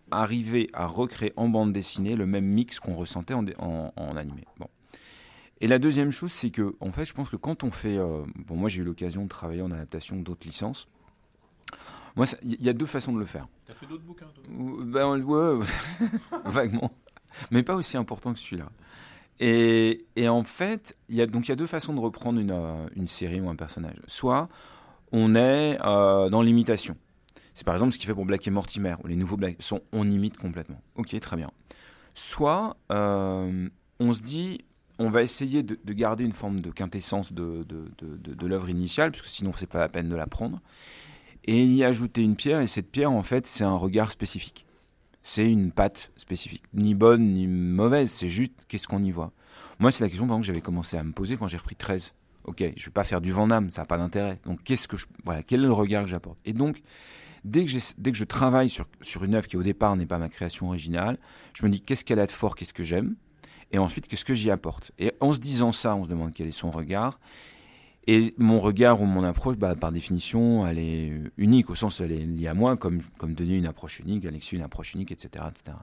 [0.10, 4.46] arriver à recréer en bande dessinée le même mix qu'on ressentait en, en, en animé.
[4.58, 4.68] Bon.
[5.60, 8.24] Et la deuxième chose, c'est que en fait, je pense que quand on fait, euh,
[8.48, 10.88] bon, moi j'ai eu l'occasion de travailler en adaptation d'autres licences.
[12.16, 13.48] Moi, il y a deux façons de le faire.
[13.68, 14.44] T'as fait d'autres bouquins, toi?
[14.86, 15.66] Ben, ouais,
[16.46, 16.92] vaguement.
[17.52, 18.70] Mais pas aussi important que celui-là.
[19.40, 22.88] Et, et en fait, il y a, y a deux façons de reprendre une, euh,
[22.96, 23.96] une série ou un personnage.
[24.06, 24.50] Soit
[25.12, 26.98] on est euh, dans l'imitation.
[27.54, 30.10] C'est par exemple ce qu'il fait pour Black et Mortimer, les nouveaux Black sont on
[30.10, 30.82] imite complètement.
[30.96, 31.52] Ok, très bien.
[32.14, 33.68] Soit euh,
[34.00, 34.60] on se dit,
[34.98, 38.70] on va essayer de, de garder une forme de quintessence de, de, de, de- l'œuvre
[38.70, 40.62] initiale, parce que sinon c'est pas la peine de la prendre,
[41.46, 44.66] et y ajouter une pierre, et cette pierre en fait c'est un regard spécifique.
[45.22, 49.32] C'est une patte spécifique, ni bonne ni mauvaise, c'est juste qu'est-ce qu'on y voit.
[49.80, 52.14] Moi c'est la question que j'avais commencé à me poser quand j'ai repris 13.
[52.46, 54.40] Ok, je vais pas faire du Vandame, ça n'a pas d'intérêt.
[54.46, 56.40] Donc qu'est-ce que je, voilà, quel est le regard que j'apporte?
[56.46, 56.82] Et donc
[57.44, 60.18] dès que, dès que je travaille sur, sur une œuvre qui au départ n'est pas
[60.18, 61.18] ma création originale,
[61.54, 63.16] je me dis qu'est-ce qu'elle a de fort, qu'est-ce que j'aime,
[63.72, 64.92] et ensuite qu'est-ce que j'y apporte?
[65.00, 67.20] Et en se disant ça, on se demande quel est son regard.
[68.12, 72.12] Et mon regard ou mon approche, bah, par définition, elle est unique, au sens elle
[72.12, 75.46] est liée à moi, comme, comme Denis une approche unique, Alexis une approche unique, etc.,
[75.48, 75.78] etc.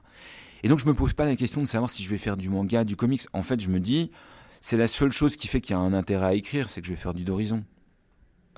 [0.61, 2.49] Et donc je me pose pas la question de savoir si je vais faire du
[2.49, 3.21] manga, du comics.
[3.31, 4.11] En fait, je me dis,
[4.59, 6.87] c'est la seule chose qui fait qu'il y a un intérêt à écrire, c'est que
[6.87, 7.63] je vais faire du d'horizon.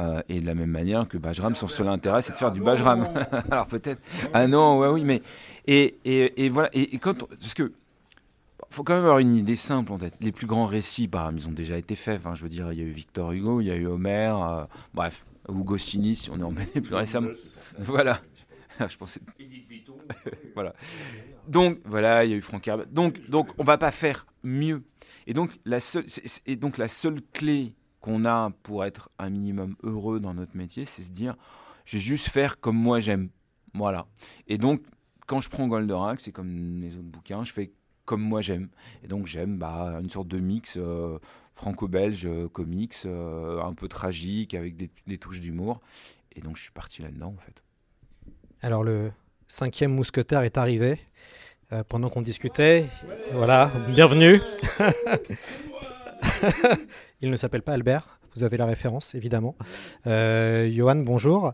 [0.01, 2.61] Euh, et de la même manière que Bajram, son seul intérêt, c'est de faire du
[2.61, 3.07] Bajram.
[3.51, 4.01] Alors peut-être.
[4.33, 5.21] Ah non, ouais, oui, mais.
[5.67, 6.69] Et, et, et voilà.
[6.73, 7.27] Et, quand.
[7.27, 7.71] Parce que.
[8.69, 10.15] Faut quand même avoir une idée simple en tête.
[10.21, 12.19] Les plus grands récits, bah, ils ont déjà été faits.
[12.19, 14.43] Enfin, je veux dire, il y a eu Victor Hugo, il y a eu Homère,
[14.43, 17.29] euh, bref, ou Goscinny, si on est emmêlé plus récemment.
[17.79, 18.21] Voilà.
[18.87, 19.21] je pensais.
[20.55, 20.73] voilà.
[21.47, 22.87] Donc, voilà, il y a eu Franck Herbert.
[22.87, 24.83] Donc, donc, on va pas faire mieux.
[25.25, 26.05] Et donc, la seule,
[26.45, 30.85] et donc, la seule clé qu'on a pour être un minimum heureux dans notre métier,
[30.85, 31.35] c'est se dire,
[31.85, 33.29] je vais juste faire comme moi j'aime.
[33.73, 34.07] Voilà.
[34.47, 34.81] Et donc,
[35.27, 37.71] quand je prends Goldorak, c'est comme les autres bouquins, je fais
[38.09, 38.69] comme moi j'aime.
[39.03, 41.19] Et donc, j'aime bah, une sorte de mix euh,
[41.53, 45.79] franco-belge, euh, comics, euh, un peu tragique, avec des, des touches d'humour.
[46.35, 47.61] Et donc, je suis parti là-dedans, en fait.
[48.63, 49.11] Alors le
[49.47, 50.99] cinquième mousquetaire est arrivé
[51.71, 52.87] euh, pendant qu'on discutait.
[53.31, 54.41] Voilà, bienvenue.
[57.21, 59.55] Il ne s'appelle pas Albert, vous avez la référence évidemment.
[60.07, 61.53] Euh, Johan, bonjour.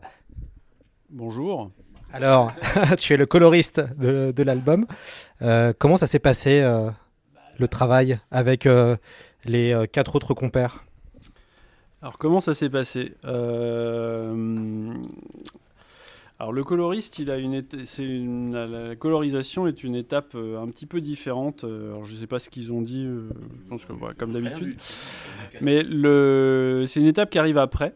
[1.10, 1.70] Bonjour.
[2.16, 2.54] Alors,
[2.98, 4.86] tu es le coloriste de, de l'album.
[5.42, 6.90] Euh, comment ça s'est passé euh,
[7.60, 8.96] le travail avec euh,
[9.44, 10.86] les euh, quatre autres compères?
[12.02, 13.16] Alors comment ça s'est passé?
[13.26, 14.94] Euh,
[16.40, 20.68] Alors le coloriste, il a une, c'est une, la colorisation est une étape euh, un
[20.70, 21.66] petit peu différente.
[21.66, 23.04] Alors je sais pas ce qu'ils ont dit.
[23.06, 23.30] euh,
[23.64, 24.78] je pense que voilà, comme d'habitude.
[25.62, 27.94] Mais le, c'est une étape qui arrive après.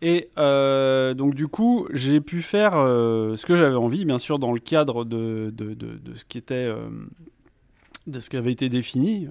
[0.00, 4.38] Et euh, donc du coup, j'ai pu faire euh, ce que j'avais envie, bien sûr,
[4.38, 6.88] dans le cadre de, de, de- ce qui était euh,
[8.06, 9.28] de ce qui avait été défini,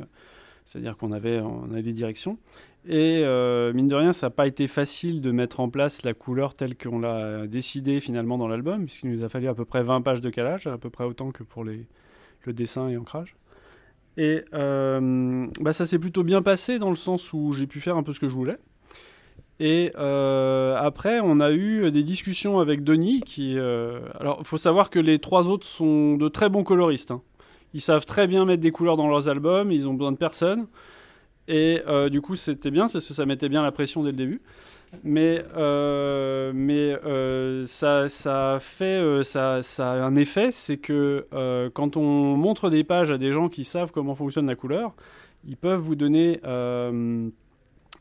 [0.65, 2.37] c'est-à-dire qu'on avait, on avait des directions.
[2.87, 3.23] Et
[3.73, 6.77] mine de rien, ça n'a pas été facile de mettre en place la couleur telle
[6.77, 10.21] qu'on l'a décidé finalement dans l'album, puisqu'il nous a fallu à peu près 20 pages
[10.21, 11.87] de calage, à peu près autant que pour les,
[12.45, 13.35] le dessin et ancrage.
[14.17, 18.03] Et bah, ça s'est plutôt bien passé dans le sens où j'ai pu faire un
[18.03, 18.57] peu ce que je voulais.
[19.59, 23.21] Et euh, après, on a eu des discussions avec Denis.
[23.21, 23.57] Qui,
[24.19, 27.11] alors, il faut savoir que les trois autres sont de très bons coloristes.
[27.11, 27.21] Hein.
[27.73, 29.71] Ils savent très bien mettre des couleurs dans leurs albums.
[29.71, 30.67] Ils ont besoin de personne.
[31.47, 34.17] Et euh, du coup, c'était bien parce que ça mettait bien la pression dès le
[34.17, 34.41] début.
[35.03, 41.25] Mais, euh, mais euh, ça, ça, fait, ça, ça, a un effet, c'est que
[41.73, 44.93] quand on montre des pages à des gens qui savent comment fonctionne la couleur,
[45.47, 46.39] ils peuvent vous donner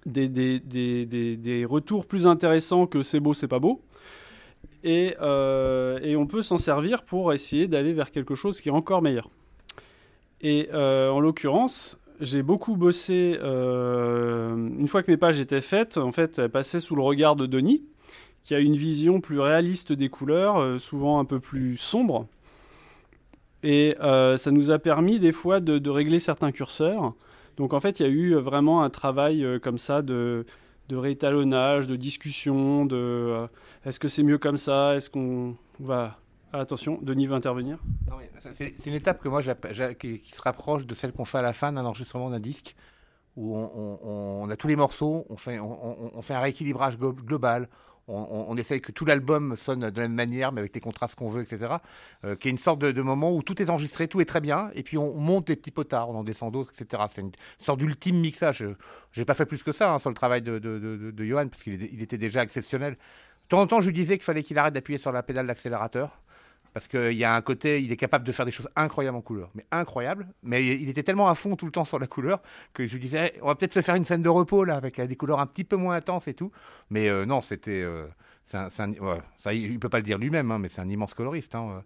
[0.06, 3.82] des, retours plus intéressants que c'est beau, c'est pas beau.
[4.84, 9.02] Et, et on peut s'en servir pour essayer d'aller vers quelque chose qui est encore
[9.02, 9.30] meilleur.
[10.40, 13.38] Et en l'occurrence, j'ai beaucoup bossé.
[13.40, 17.36] Euh, une fois que mes pages étaient faites, en fait, elles passaient sous le regard
[17.36, 17.84] de Denis,
[18.44, 22.26] qui a une vision plus réaliste des couleurs, euh, souvent un peu plus sombre.
[23.62, 27.14] Et euh, ça nous a permis des fois de, régler certains curseurs.
[27.56, 30.44] Donc en fait, il y a eu vraiment un travail comme ça de,
[30.88, 33.46] de réétalonnage, de discussion, de
[33.84, 36.18] est-ce que c'est mieux comme ça, est-ce qu'on va
[36.52, 37.78] ah, attention, Denis veut intervenir.
[38.52, 41.72] C'est une étape que moi qui, se rapproche de celle qu'on fait à la fin
[41.72, 42.76] d'un enregistrement d'un disque,
[43.36, 47.68] où on, a tous les morceaux, on, fait un rééquilibrage global,
[48.08, 51.28] on, essaye que tout l'album sonne de la même manière, mais avec les contrastes qu'on
[51.28, 51.76] veut, etc.
[52.24, 54.70] Euh, qui est une sorte de, moment où tout est enregistré, tout est très bien,
[54.74, 57.02] et puis on, monte des petits potards, on en descend d'autres, etc.
[57.10, 58.64] C'est une sorte d'ultime mixage.
[59.12, 62.02] J'ai pas fait plus que ça hein, sur le travail de, de, Johan, parce qu'il
[62.02, 62.94] était déjà exceptionnel.
[62.94, 65.46] De temps en temps, je lui disais qu'il fallait qu'il arrête d'appuyer sur la pédale
[65.46, 66.20] d'accélérateur
[66.76, 69.22] parce qu'il y a un côté, il est capable de faire des choses incroyables en
[69.22, 70.28] couleur, mais incroyables.
[70.42, 72.42] Mais il était tellement à fond tout le temps sur la couleur
[72.74, 75.00] que je lui disais, on va peut-être se faire une scène de repos là, avec
[75.00, 76.52] des couleurs un petit peu moins intenses et tout.
[76.90, 78.06] Mais euh, non, c'était, euh,
[78.44, 78.68] ça,
[79.54, 81.54] il peut pas le dire lui-même, hein, mais c'est un immense coloriste.
[81.54, 81.82] Hein.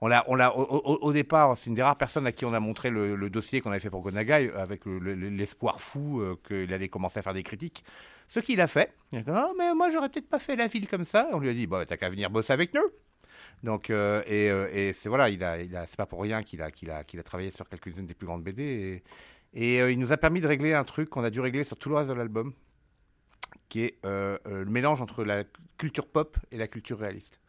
[0.00, 2.90] On l'a, on au, départ, c'est une des rares personnes à qui on a montré
[2.90, 7.22] le, dossier qu'on avait fait pour Gonagai, avec l'espoir fou euh, qu'il allait commencer à
[7.22, 7.84] faire des critiques.
[8.26, 8.92] Ce qu'il a fait.
[9.12, 11.28] Il a dit, oh, mais moi, j'aurais peut-être pas fait la ville comme ça.
[11.30, 12.90] On lui a dit, bah, t'as qu'à venir bosser avec nous.
[13.62, 15.28] Donc, euh, euh, et, c'est voilà,
[15.86, 16.70] c'est pas pour rien qu'il a,
[17.22, 19.02] travaillé sur quelques-unes des plus grandes BD.
[19.54, 21.78] Et, euh, il nous a permis de régler un truc qu'on a dû régler sur
[21.78, 22.52] tout le reste de l'album,
[23.68, 25.44] qui est le mélange entre la
[25.78, 27.40] culture pop et la culture réaliste.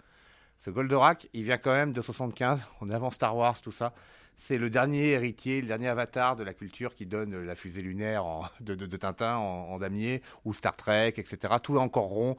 [0.60, 3.94] Ce Goldorak, il vient quand même de 75, on est avant Star Wars, tout ça.
[4.36, 8.26] C'est le dernier héritier, le dernier avatar de la culture qui donne la fusée lunaire
[8.62, 11.56] de, Tintin en, damier, ou Star Trek, etc.
[11.62, 12.38] Tout est encore rond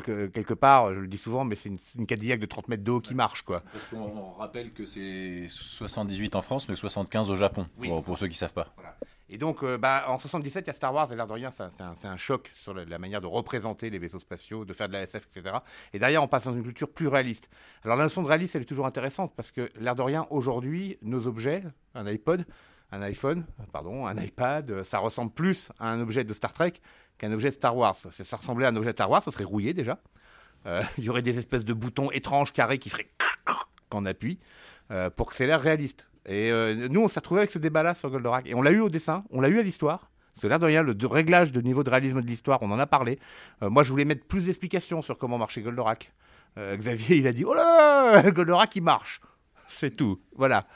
[0.00, 3.00] quelque, quelque part, je le dis souvent, mais c'est une, Cadillac de 30 mètres d'eau
[3.00, 3.42] qui marche.
[3.42, 3.62] Quoi.
[3.72, 7.66] Parce qu'on rappelle que c'est 78 en France, mais 75 au Japon,
[8.04, 8.74] pour, ceux qui ne savent pas.
[9.28, 11.50] Et donc, euh, bah, en 77, il y a Star Wars, et l'air de rien,
[11.50, 14.92] c'est un, un, choc sur la, manière de représenter les vaisseaux spatiaux, de faire de
[14.92, 15.56] la SF, etc.
[15.92, 17.50] Et derrière, on passe dans une culture plus réaliste.
[17.82, 20.98] Alors, la notion de réaliste, elle est toujours intéressante, parce que l'air de rien, aujourd'hui,
[21.02, 22.46] nos objets, un iPod,
[22.92, 26.74] un iPhone, pardon, un iPad, ça ressemble plus à un objet de Star Trek
[27.18, 27.96] qu'un objet de Star Wars.
[28.10, 29.98] Si ça ressemblait à un objet de Star Wars, ça serait rouillé déjà.
[30.66, 33.10] Euh, il y aurait des espèces de boutons étranges, carrés, qui feraient
[33.44, 34.38] quand on appuie,
[34.90, 36.08] euh, pour que c'est l'air réaliste.
[36.26, 38.46] Et euh, nous, on s'est retrouvé avec ce débat-là sur Goldorak.
[38.46, 40.10] Et on l'a eu au dessin, on l'a eu à l'histoire.
[40.38, 42.86] C'est l'air de rien, le réglage de niveau de réalisme de l'histoire, on en a
[42.86, 43.18] parlé.
[43.62, 46.12] moi, je voulais mettre plus d'explications sur comment marchait Goldorak.
[46.58, 49.22] Xavier, il a dit Oh là Goldorak, il marche
[49.66, 50.20] C'est tout.
[50.34, 50.66] Voilà.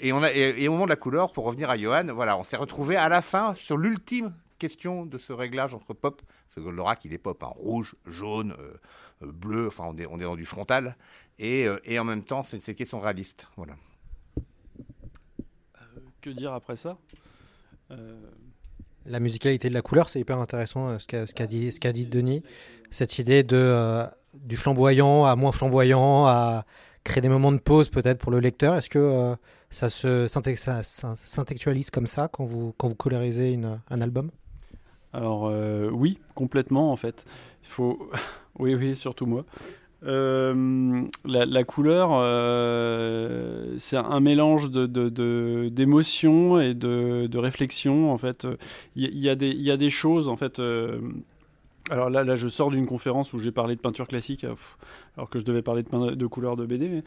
[0.00, 2.44] Et, on a, et, au moment de la couleur, pour revenir à Johan, voilà, on
[2.44, 6.60] s'est retrouvé à la fin sur l'ultime question de ce réglage entre pop, parce que
[6.60, 8.74] Goldorak il est pop, hein, rouge, jaune, euh,
[9.24, 10.96] euh, bleu, enfin on est, on est dans du frontal,
[11.40, 13.48] et, euh, et en même temps c'est une question réaliste.
[13.56, 13.74] Voilà.
[16.20, 16.96] que dire après ça?
[19.04, 22.44] La musicalité de la couleur, c'est hyper intéressant ce qu'a dit, ce dit Denis.
[22.92, 26.64] Cette idée de, du flamboyant à moins flamboyant, à
[27.02, 28.76] créer des moments de pause peut-être pour le lecteur.
[28.76, 29.36] Est-ce que
[29.72, 33.58] ça se s'intellectualise comme ça quand vous, colorisez
[33.90, 34.30] un album?
[35.12, 37.24] Alors euh, oui, complètement en fait.
[37.62, 38.10] Faut,
[38.58, 39.44] oui oui, surtout moi.
[40.04, 48.12] Euh, la, couleur, euh, c'est un mélange d'émotions et de, de réflexion.
[48.12, 48.46] En fait,
[48.96, 50.60] il y, a des, choses en fait.
[51.90, 54.44] alors là, là, je sors d'une conférence où j'ai parlé de peinture classique,
[55.16, 57.04] alors que je devais parler de, de couleurs de BD.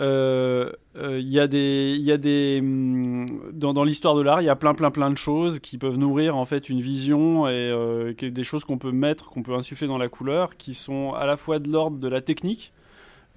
[0.00, 4.44] Euh, euh, y a des, y a des, hum, dans, dans l'histoire de l'art, il
[4.44, 7.52] y a plein, plein, plein de choses qui peuvent nourrir en fait une vision et
[7.52, 11.26] euh, des choses qu'on peut mettre, qu'on peut insuffler dans la couleur, qui sont à
[11.26, 12.72] la fois de l'ordre de la technique.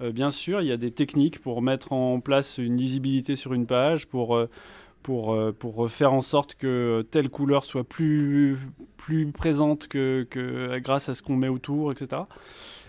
[0.00, 3.66] bien sûr, il y a des techniques pour mettre en place une lisibilité sur une
[3.66, 4.36] page, pour
[5.02, 8.58] pour, euh, pour faire en sorte que telle couleur soit plus,
[8.96, 12.22] plus présente que, que grâce à ce qu'on met autour, etc.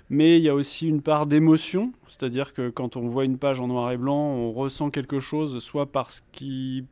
[0.09, 3.59] Mais il y a aussi une part d'émotion, c'est-à-dire que quand on voit une page
[3.59, 6.85] en noir et blanc, on ressent quelque chose, soit parce qu'il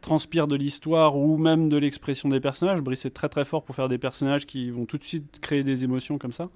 [0.00, 2.82] transpire de l'histoire ou même de l'expression des personnages.
[2.82, 5.64] Brice est très très fort pour faire des personnages qui vont tout de suite créer
[5.64, 6.50] des émotions comme ça.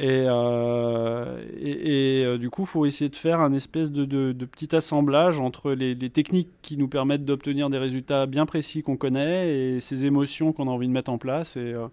[0.00, 5.38] Et, euh, euh, du coup, il faut essayer de faire un espèce de, petit assemblage
[5.38, 10.04] entre les, techniques qui nous permettent d'obtenir des résultats bien précis qu'on connaît et ces
[10.04, 11.54] émotions qu'on a envie de mettre en place.
[11.56, 11.86] Euh,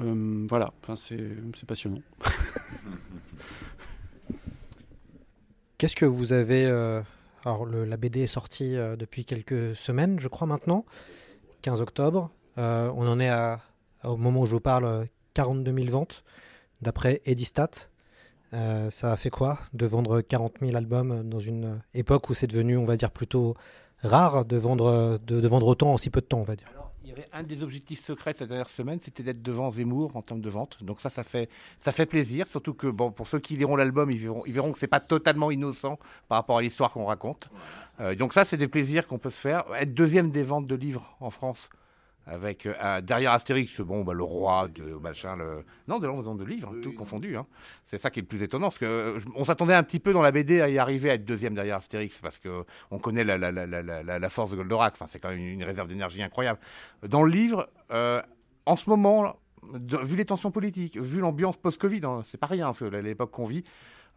[0.00, 2.00] euh voilà, c'est passionnant.
[5.78, 7.02] Qu'est-ce que vous avez euh,
[7.44, 10.84] Alors, la BD est sortie euh, depuis quelques semaines, je crois maintenant,
[11.62, 12.30] 15 octobre.
[12.56, 13.60] on en est à,
[14.04, 16.24] au moment où je vous parle 42 000 ventes
[16.80, 17.70] d'après Edistat.
[18.52, 22.76] Ça a fait quoi de vendre 40 000 albums dans une époque où c'est devenu,
[22.76, 23.54] on va dire, plutôt
[24.02, 26.68] rare de vendre, de, vendre autant en si peu de temps, on va dire?
[27.02, 30.16] Alors, Il y avait un des objectifs secrets cette dernière semaine, c'était d'être devant Zemmour
[30.16, 30.82] en termes de vente.
[30.82, 34.10] Donc ça, ça fait, ça fait plaisir, surtout que bon, pour ceux qui liront l'album,
[34.10, 35.98] ils verront, ils verront que c'est pas totalement innocent
[36.28, 37.48] par rapport à l'histoire qu'on raconte.
[38.00, 39.64] Euh, donc ça, c'est des plaisirs qu'on peut se faire.
[39.74, 41.68] Être deuxième des ventes de livres en France,
[42.26, 46.44] avec euh, derrière Astérix, bon, bah, le roi de machin, le non de l'envoi de
[46.44, 46.94] livres, oui, tout oui.
[46.94, 47.36] confondu.
[47.36, 47.46] Hein.
[47.84, 50.12] C'est ça qui est le plus étonnant, parce que euh, on s'attendait un petit peu
[50.12, 53.24] dans la BD à y arriver à être deuxième derrière Astérix, parce que on connaît
[53.24, 54.94] la, la, la, la, la force de Goldorak.
[54.94, 56.60] Enfin, c'est quand même une, réserve d'énergie incroyable.
[57.06, 58.22] Dans le livre, euh,
[58.66, 59.36] en ce moment,
[59.72, 62.70] de, vu les tensions politiques, vu l'ambiance post-Covid, hein, c'est pas rien,
[63.02, 63.64] l'époque qu'on vit.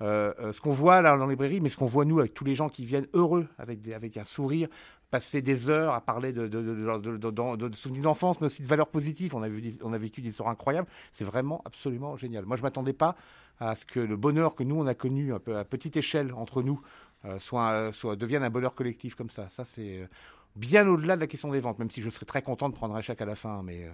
[0.01, 2.43] Euh, ce qu'on voit là dans les librairies, mais ce qu'on voit nous avec tous
[2.43, 4.67] les gens qui viennent heureux, avec, avec un sourire,
[5.09, 9.35] passer des heures à parler de, souvenirs d'enfance, mais aussi de valeurs positives.
[9.35, 10.87] On a, vu, on a vécu des histoires incroyables.
[11.13, 12.45] C'est vraiment absolument génial.
[12.45, 13.15] Moi, je ne m'attendais pas
[13.59, 16.81] à ce que le bonheur que nous, on a connu à petite échelle entre nous,
[17.23, 19.47] euh, soit, soit, devienne un bonheur collectif comme ça.
[19.47, 20.09] Ça, c'est
[20.57, 22.95] bien au-delà de la question des ventes, même si je serais très content de prendre
[22.95, 23.63] un chèque à la fin.
[23.63, 23.89] Mais...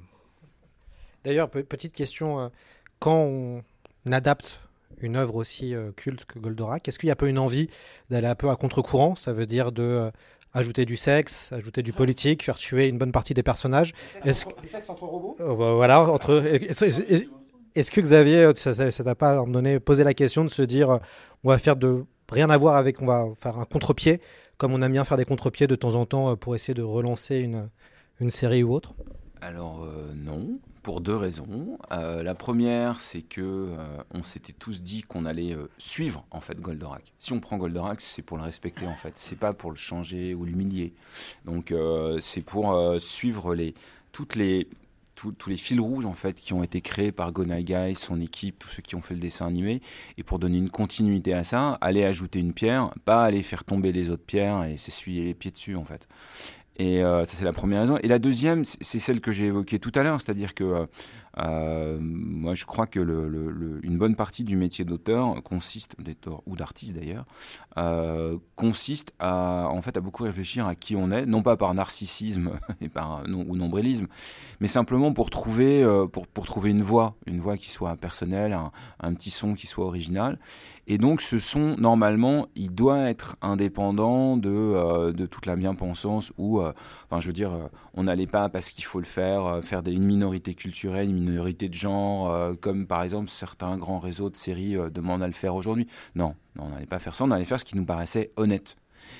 [1.23, 2.51] D'ailleurs, petite question,
[2.97, 3.63] quand on
[4.11, 4.59] adapte
[4.99, 6.87] une œuvre aussi euh, culte que Goldorak.
[6.87, 7.69] Est-ce qu'il y a un peu une envie
[8.09, 9.15] d'aller un peu à contre-courant?
[9.15, 10.11] Ça veut dire de euh,
[10.53, 13.93] ajouter du sexe, ajouter du politique, faire tuer une bonne partie des personnages?
[14.25, 14.67] Est-ce que...
[14.67, 15.37] sexe entre robots?
[15.39, 16.43] Euh, Voilà, entre.
[17.73, 20.99] Est-ce que Xavier, ça n'a pas donné posé la question de se dire,
[21.43, 24.19] on va faire de rien à voir avec, on va faire un contre-pied,
[24.57, 27.37] comme on aime bien faire des contre-pieds de temps en temps pour essayer de relancer
[27.39, 27.69] une,
[28.19, 28.93] une série ou autre?
[29.41, 31.77] Alors euh, non, pour deux raisons.
[31.91, 36.41] Euh, la première, c'est que euh, on s'était tous dit qu'on allait euh, suivre en
[36.41, 37.13] fait Goldorak.
[37.19, 39.13] Si on prend Goldorak, c'est pour le respecter en fait.
[39.17, 40.93] C'est pas pour le changer ou l'humilier.
[41.45, 41.73] Donc
[42.19, 43.73] c'est pour suivre les
[44.11, 44.67] toutes les
[45.15, 48.69] tous, les fils rouges en fait qui ont été créés par Gonagai, son équipe, tous
[48.69, 49.81] ceux qui ont fait le dessin animé,
[50.17, 53.91] et pour donner une continuité à ça, aller ajouter une pierre, pas aller faire tomber
[53.91, 56.07] les autres pierres et s'essuyer les pieds dessus en fait.
[56.81, 57.97] Et euh, ça, c'est la première raison.
[58.01, 60.87] Et la deuxième, c'est celle que j'ai évoquée tout à l'heure, c'est-à-dire que
[61.37, 62.99] euh, moi, je crois que
[63.97, 65.95] bonne partie du métier d'auteur consiste,
[66.45, 67.25] ou d'artiste d'ailleurs,
[67.77, 71.73] euh, consiste à, en fait, à beaucoup réfléchir à qui on est, non pas par
[71.73, 72.51] narcissisme
[72.81, 74.07] ou nombrilisme,
[74.59, 76.07] mais simplement pour trouver, euh,
[76.63, 78.57] une voix, une voix qui soit personnelle,
[78.99, 80.39] un petit son qui soit original.
[80.91, 86.33] Et donc ce son, normalement, il doit être indépendant de, euh, de toute la bien-pensance
[86.37, 86.73] ou, euh,
[87.05, 89.83] enfin je veux dire, euh, on n'allait pas parce qu'il faut le faire, euh, faire
[89.87, 94.75] une minorité culturelle, une minorité de genre, comme par exemple certains grands réseaux de séries
[94.93, 95.87] demandent à le faire aujourd'hui.
[96.15, 98.75] Non, non on n'allait pas faire ça, on allait faire ce qui nous paraissait honnête.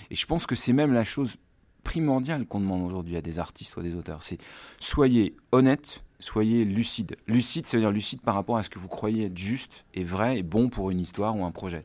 [0.10, 1.38] Et je pense que c'est même la chose
[1.86, 4.40] primordiale qu'on demande aujourd'hui à des artistes ou à des auteurs, c'est
[4.78, 7.18] soyez honnêtes, soyez lucide.
[7.28, 10.04] Lucide, ça veut dire lucide par rapport à ce que vous croyez être juste et
[10.04, 11.84] vrai et bon pour une histoire ou un projet.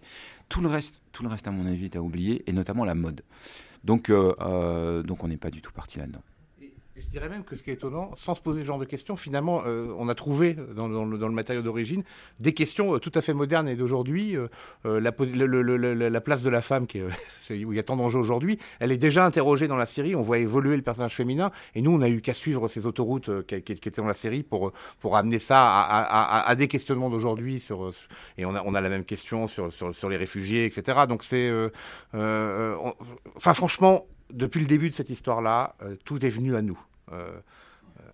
[0.49, 2.95] Tout le reste, tout le reste à mon avis, est à oublier, et notamment la
[2.95, 3.22] mode.
[3.82, 6.22] Donc, euh, euh, donc on n'est pas du tout parti là-dedans.
[6.99, 9.17] Je dirais même que ce qui est étonnant, sans se poser ce genre de questions,
[9.17, 12.03] finalement, euh, on a trouvé dans, dans, le, dans matériau d'origine
[12.41, 14.35] des questions euh, tout à fait modernes et d'aujourd'hui.
[14.35, 14.49] Euh,
[15.01, 15.13] la,
[16.23, 16.87] place de la femme,
[17.51, 20.15] où il y a tant d'enjeux aujourd'hui, elle est déjà interrogée dans la série.
[20.15, 21.51] On voit évoluer le personnage féminin.
[21.75, 24.73] Et nous, on n'a eu qu'à suivre ces autoroutes qui, étaient dans la série pour,
[25.15, 27.63] amener ça à, des questionnements d'aujourd'hui.
[28.39, 31.01] Et on a, la même question sur les réfugiés, etc.
[31.07, 31.53] Donc c'est.
[32.15, 36.79] Enfin, franchement, depuis le début de cette histoire-là, euh, tout est venu à nous.
[37.12, 37.39] Euh,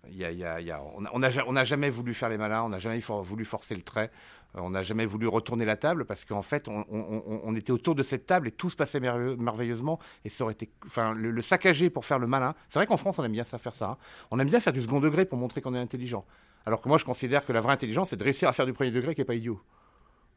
[0.04, 0.82] a, y a, a,
[1.12, 4.10] on n'a jamais voulu faire les malins, on n'a jamais voulu forcer le trait,
[4.56, 8.02] euh, on n'a jamais voulu retourner la table parce qu'en fait, on, était autour de
[8.02, 11.90] cette table et tout se passait merveilleusement et ça aurait été, enfin, le, le saccager
[11.90, 12.54] pour faire le malin.
[12.68, 13.90] C'est vrai qu'en France, on aime bien ça faire ça.
[13.90, 13.96] Hein.
[14.30, 16.24] On aime bien faire du second degré pour montrer qu'on est intelligent.
[16.66, 18.72] Alors que moi, je considère que la vraie intelligence, c'est de réussir à faire du
[18.72, 19.60] premier degré qui n'est pas idiot.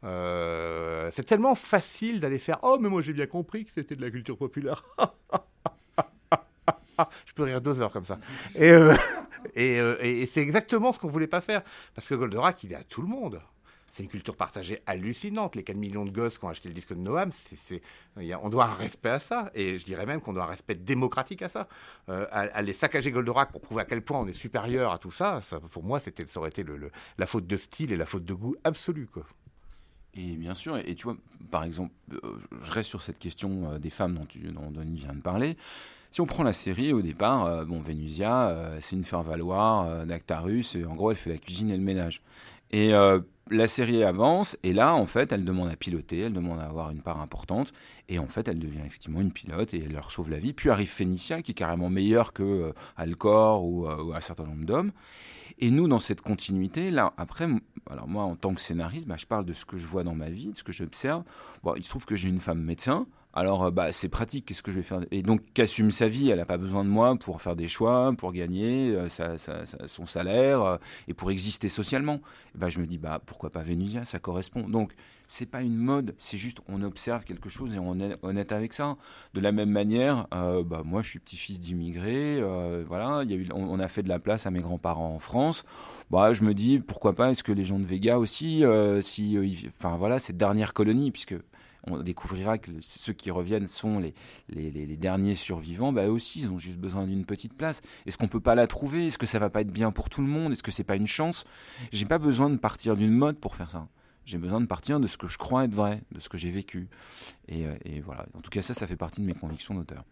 [0.06, 4.02] Euh, c'est tellement facile d'aller faire Oh, mais moi j'ai bien compris que c'était de
[4.02, 4.84] la culture populaire.
[7.26, 8.20] je peux rire deux heures comme ça.
[8.56, 8.94] Et, euh,
[9.58, 11.62] euh, et- c'est exactement ce qu'on voulait pas faire.
[11.94, 13.42] Parce que Goldorak, il est à tout le monde.
[13.90, 15.56] C'est une culture partagée hallucinante.
[15.56, 17.32] Les 4 millions de gosses qui ont acheté le disque de Noam,
[18.44, 19.50] on doit un respect à ça.
[19.56, 21.70] Et je dirais même qu'on doit un respect démocratique à ça.
[22.10, 25.40] Euh, à- saccager Goldorak pour prouver à quel point on est supérieur à tout ça,
[25.72, 26.66] pour moi, ça aurait été
[27.18, 29.08] la faute de style et la faute de goût absolue.
[30.16, 31.18] Et bien sûr, et, tu vois,
[31.52, 34.98] par exemple, euh, je reste sur cette question euh, des femmes dont, tu, dont Denis
[34.98, 35.58] vient de parler.
[36.12, 40.76] Si on prend la série, au départ, euh, bon, Vénusia, c'est une faire-valoir euh, d'Actarus,
[40.76, 42.22] et en gros, elle fait la cuisine et le ménage.
[42.72, 42.92] Et
[43.52, 46.90] la série avance, et là, en fait, elle demande à piloter, elle demande à avoir
[46.90, 47.72] une part importante,
[48.10, 50.52] et en fait, elle devient effectivement une pilote, et elle leur sauve la vie.
[50.52, 54.92] Puis arrive Phénicia, qui est carrément meilleure que Alcor ou un certain nombre d'hommes.
[55.60, 57.48] Et nous, dans cette continuité, là, après,
[57.90, 60.16] alors moi, en tant que scénariste, bah, je parle de ce que je vois dans
[60.16, 61.24] ma vie, de ce que j'observe.
[61.78, 63.08] Il se trouve que j'ai une femme médecin.
[63.36, 64.46] Alors, euh, bah, c'est pratique.
[64.46, 65.02] Qu'est-ce que je vais faire?
[65.12, 66.30] Et donc, qu'assume sa vie.
[66.30, 69.08] Elle n'a pas besoin de moi pour faire des choix, pour gagner euh,
[69.88, 70.78] son salaire euh,
[71.10, 72.22] et pour exister socialement.
[72.56, 74.70] Et bah, je me dis, bah, pourquoi pas Vénusia Ça correspond.
[74.70, 74.94] Donc,
[75.28, 76.16] c'est pas une mode.
[76.18, 78.96] C'est juste, on observe quelque chose et on est honnête avec ça.
[79.34, 82.42] De la même manière, bah, moi, je suis petit-fils d'immigrés.
[82.88, 83.24] voilà,
[83.54, 85.66] on, a fait de la place à mes grands-parents en France.
[86.12, 89.38] Bah, je me dis, pourquoi pas Est-ce que les gens de Vega aussi, euh, si,
[89.76, 91.36] enfin voilà, cette dernière colonie, puisque
[91.88, 96.58] on découvrira que ceux qui reviennent sont les, derniers survivants, bah eux aussi, ils ont
[96.58, 97.82] juste besoin d'une petite place.
[98.06, 99.08] Est-ce qu'on peut pas la trouver?
[99.08, 100.52] Est-ce que ça va pas être bien pour tout le monde?
[100.52, 101.46] Est-ce que c'est pas une chance?
[101.92, 103.88] J'ai pas besoin de partir d'une mode pour faire ça.
[104.26, 106.50] J'ai besoin de partir de ce que je crois être vrai, de ce que j'ai
[106.50, 106.88] vécu.
[107.48, 108.26] Et, euh, voilà.
[108.34, 110.04] En tout cas, ça, ça fait partie de mes convictions d'auteur.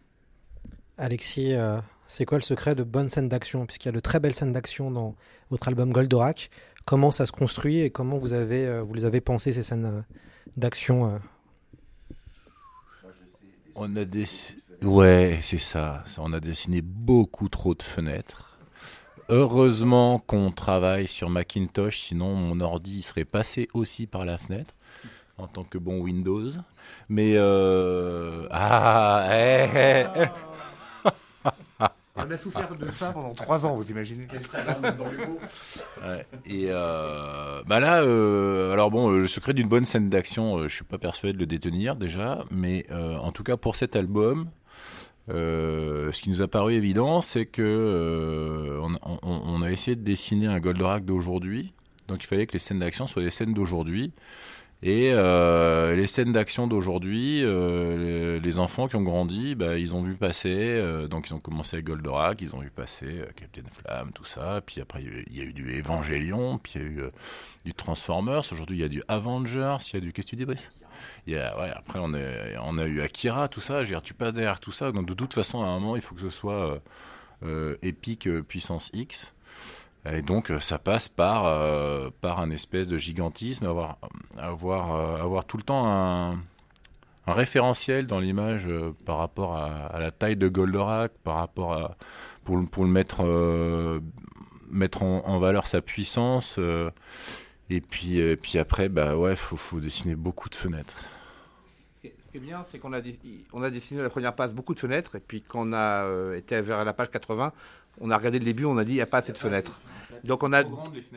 [0.96, 3.66] Alexis, euh, c'est quoi le secret de bonnes scènes d'action?
[3.66, 5.16] Puisqu'il y a de très belles scènes d'action dans
[5.50, 6.50] votre album Goldorak.
[6.86, 10.04] Comment ça se construit et comment vous, avez, euh, vous les avez pensées, ces scènes
[10.56, 11.20] d'action
[13.76, 14.62] On a dessiné.
[14.82, 16.04] Ouais, c'est ça.
[16.18, 18.58] On a dessiné beaucoup trop de fenêtres.
[19.30, 24.74] Heureusement qu'on travaille sur Macintosh, sinon mon ordi serait passé aussi par la fenêtre
[25.38, 26.50] en tant que bon Windows.
[27.08, 28.46] Mais euh...
[28.50, 30.26] ah, eh, eh, eh.
[32.16, 34.28] On a souffert de ça pendant trois ans, vous imaginez
[36.06, 36.26] Ouais.
[36.46, 40.68] Et euh, bah là, euh, alors bon, euh, le secret d'une bonne scène d'action, euh,
[40.68, 43.96] je suis pas persuadé de le détenir déjà, mais euh, en tout cas pour cet
[43.96, 44.46] album,
[45.28, 49.96] euh, ce qui nous a paru évident, c'est que euh, on, on- on a essayé
[49.96, 51.72] de dessiner un Goldorak d'aujourd'hui,
[52.06, 54.12] donc il fallait que les scènes d'action soient des scènes d'aujourd'hui.
[54.82, 60.02] Et euh, les scènes d'action d'aujourd'hui, euh, les, enfants qui ont grandi, bah, ils ont
[60.02, 64.12] vu passer, euh, donc ils ont commencé avec Goldorak, ils ont vu passer Captain Flamme,
[64.12, 67.08] tout ça, puis après il y a eu- du Evangelion, puis il y a eu
[67.64, 70.12] du Transformers, aujourd'hui il y a du Avengers, il y a du...
[70.12, 70.70] Qu'est-ce que tu dis Brice?
[71.26, 74.34] Y a, ouais, après on, a eu Akira, tout ça, je veux dire, tu passes
[74.34, 76.82] derrière tout ça, donc de toute façon à un moment il faut que ce soit
[77.82, 79.34] épique puissance X.
[80.10, 83.98] Et donc euh, ça passe par, euh, par un espèce de gigantisme, avoir,
[84.36, 86.42] avoir, euh, avoir tout le temps un,
[87.26, 88.68] référentiel dans l'image
[89.06, 91.96] par rapport à, la taille de Goldorak, par rapport à
[92.44, 93.24] pour, pour le mettre,
[94.70, 96.60] mettre en, valeur sa puissance.
[97.70, 100.94] et puis, puis après, bah ouais, faut, dessiner beaucoup de fenêtres.
[101.94, 103.00] Ce qui est- bien, c'est qu'on a,
[103.54, 106.60] on a dessiné la première passe beaucoup de fenêtres, et puis quand on a été
[106.60, 107.54] vers la page 80,
[108.00, 109.80] on a regardé le début, on a dit il n'y a pas assez de fenêtres.
[110.22, 110.62] Donc on a,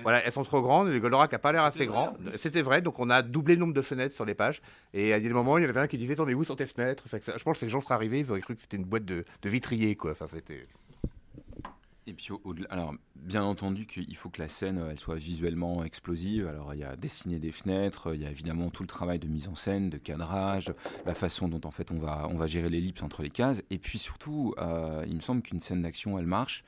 [0.04, 2.18] voilà, elles sont trop grandes, le Goldorak n'a pas l'air assez grand.
[2.36, 4.62] C'était vrai, donc on a doublé le nombre de fenêtres sur les pages.
[4.94, 6.66] Et à des moments, il y avait un qui disait T'en es où sur tes
[6.68, 7.04] fenêtres?
[7.08, 9.06] Ça- Je pense que les gens seraient arrivés, ils auraient cru que c'était une boîte
[9.06, 10.12] de, de vitrier, quoi.
[10.12, 10.68] Enfin, c'était.
[12.10, 16.48] Et puis, au- alors, bien entendu qu'il faut que la scène, elle soit visuellement explosive.
[16.48, 19.28] Alors, il y a dessiner des fenêtres, il y a évidemment tout le travail de
[19.28, 20.74] mise en scène, de cadrage,
[21.06, 23.62] la façon dont en fait on va, on va gérer l'ellipse entre les cases.
[23.72, 26.64] Et puis surtout, euh, il me semble qu'une scène d'action, elle marche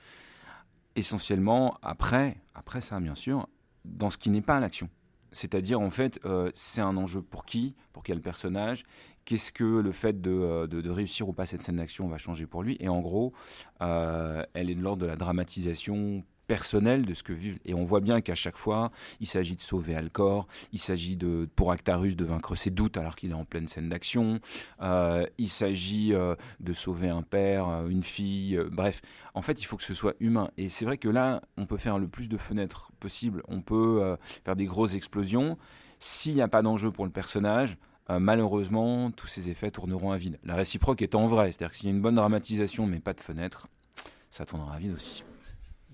[0.98, 3.48] essentiellement après, après ça bien sûr,
[3.86, 4.90] dans ce qui n'est pas l'action.
[5.32, 8.84] C'est-à-dire, en fait, euh, c'est un enjeu pour qui, pour quel personnage,
[9.26, 12.48] qu'est-ce que le fait de, euh, de réussir ou pas cette scène d'action va changer
[12.48, 12.78] pour lui.
[12.80, 13.34] Et en gros,
[13.82, 17.60] euh, elle est de l'ordre de la dramatisation personnelle de ce que vivent.
[17.64, 21.48] Et on voit bien qu'à chaque fois, il s'agit de sauver Alcor, il s'agit de,
[21.56, 24.40] pour Actarus de vaincre ses doutes alors qu'il est en pleine scène d'action,
[24.82, 29.02] euh, il s'agit euh, de sauver un père, euh, une fille, bref.
[29.36, 30.50] En fait, il faut que ce soit humain.
[30.58, 34.18] Et c'est vrai que là, on peut faire le plus de fenêtres possible, on peut
[34.44, 35.56] faire des grosses explosions.
[36.00, 37.78] S'il n'y a pas d'enjeu pour le personnage,
[38.10, 40.40] malheureusement, tous ces effets tourneront à vide.
[40.44, 43.22] La réciproque étant vraie, c'est-à-dire que s'il y a une bonne dramatisation mais pas de
[43.22, 43.68] fenêtre,
[44.32, 45.24] ça tournera à vide aussi.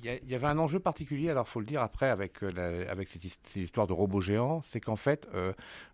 [0.06, 3.24] Il y, avait un enjeu particulier, alors faut le dire après avec, euh, avec cette
[3.24, 5.51] ces histoires de robots géants, c'est qu'en fait, euh,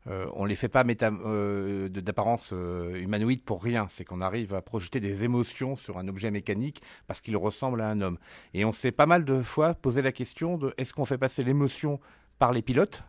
[0.08, 3.88] euh, on les fait pas d'apparence humanoïde pour rien.
[3.90, 7.88] C'est qu'on arrive à projeter des émotions sur un objet mécanique parce qu'il ressemble à
[7.88, 8.18] un homme.
[8.54, 11.44] Et on s'est pas mal de fois posé la question de est-ce qu'on fait passer
[11.44, 12.02] l'émotion
[12.38, 13.04] par les pilotes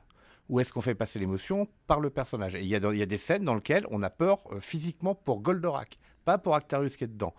[0.49, 2.55] ou est-ce qu'on fait passer l'émotion par le personnage?
[2.55, 6.39] Et il y, a des scènes dans lesquelles on a peur physiquement pour Goldorak, pas
[6.39, 7.35] pour Actarius qui est dedans.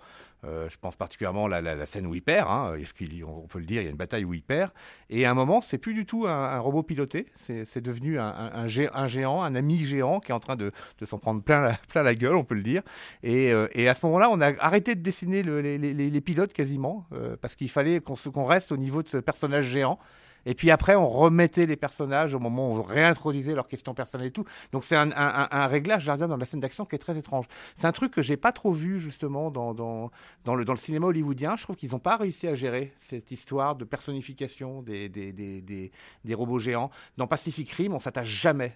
[0.46, 3.24] Euh, je pense particulièrement à la, la- scène où il perd, hein, est-ce qu'il y-
[3.24, 4.72] on peut le dire, il y a une bataille où il perd.
[5.10, 8.52] Et à un moment, c'est plus du tout un, robot piloté, c'est devenu un, un-
[8.54, 10.74] un gé- un géant, un ami géant qui est en train de,
[11.06, 12.82] s'en prendre plein la, gueule, on peut le dire.
[13.24, 17.06] Et, euh, et à ce moment-là, on a arrêté de dessiner le- les, pilotes quasiment,
[17.14, 19.98] euh, parce qu'il fallait qu'on reste au niveau de ce personnage géant.
[20.46, 24.28] Et puis après, on remettait les personnages au moment où on réintroduisait leurs questions personnelles
[24.28, 24.46] et tout.
[24.72, 27.46] Donc c'est un, un- un- réglage jardin dans la scène d'action qui est très étrange.
[27.76, 30.12] C'est un truc que j'ai pas trop vu justement dans, dans,
[30.46, 31.56] dans, le, dans le cinéma hollywoodien.
[31.56, 35.62] Je trouve qu'ils n'ont pas réussi à gérer cette histoire de personnification des, des, des,
[35.62, 35.92] des,
[36.26, 36.92] des robots géants.
[37.18, 38.76] Dans Pacific Rim, on s'attache jamais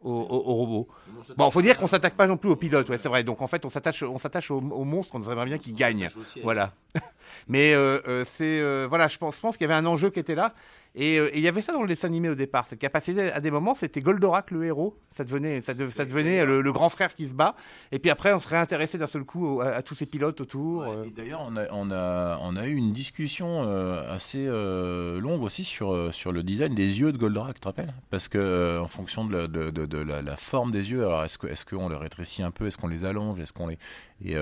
[0.00, 0.88] aux, aux- aux robots.
[1.36, 3.24] Bon, faut dire qu'on s'attaque pas non plus aux pilotes, ouais, c'est vrai.
[3.24, 6.08] Donc en fait, on s'attache, on s'attache aux, aux monstres, on aimerait bien qu'ils gagnent.
[6.42, 6.72] Voilà.
[7.48, 10.10] Mais euh, euh, c'est euh, voilà, je pense, je pense qu'il y avait un enjeu
[10.10, 10.54] qui était là.
[10.94, 12.66] Et euh, et il y avait ça dans le dessin animé au départ.
[12.66, 14.96] Cette capacité à des moments, c'était Goldorak le héros.
[15.10, 17.54] Ça devenait, ça, de- ça devenait le, le grand frère qui se bat.
[17.92, 20.82] Et puis après, on se réintéressait d'un seul coup à, à tous ces pilotes autour.
[20.84, 21.04] euh.
[21.14, 25.64] D'ailleurs, on a, on, a, on a eu une discussion euh, assez euh, longue aussi
[25.64, 27.94] sur, sur le design des yeux de Goldorak, tu te rappelles?
[28.10, 31.04] Parce que euh, en fonction de, la, de, de- de la, la forme des yeux,
[31.04, 33.68] alors est-ce que est-ce qu'on les rétrécit un peu, est-ce qu'on les allonge, est-ce qu'on
[33.68, 33.78] les
[34.24, 34.34] et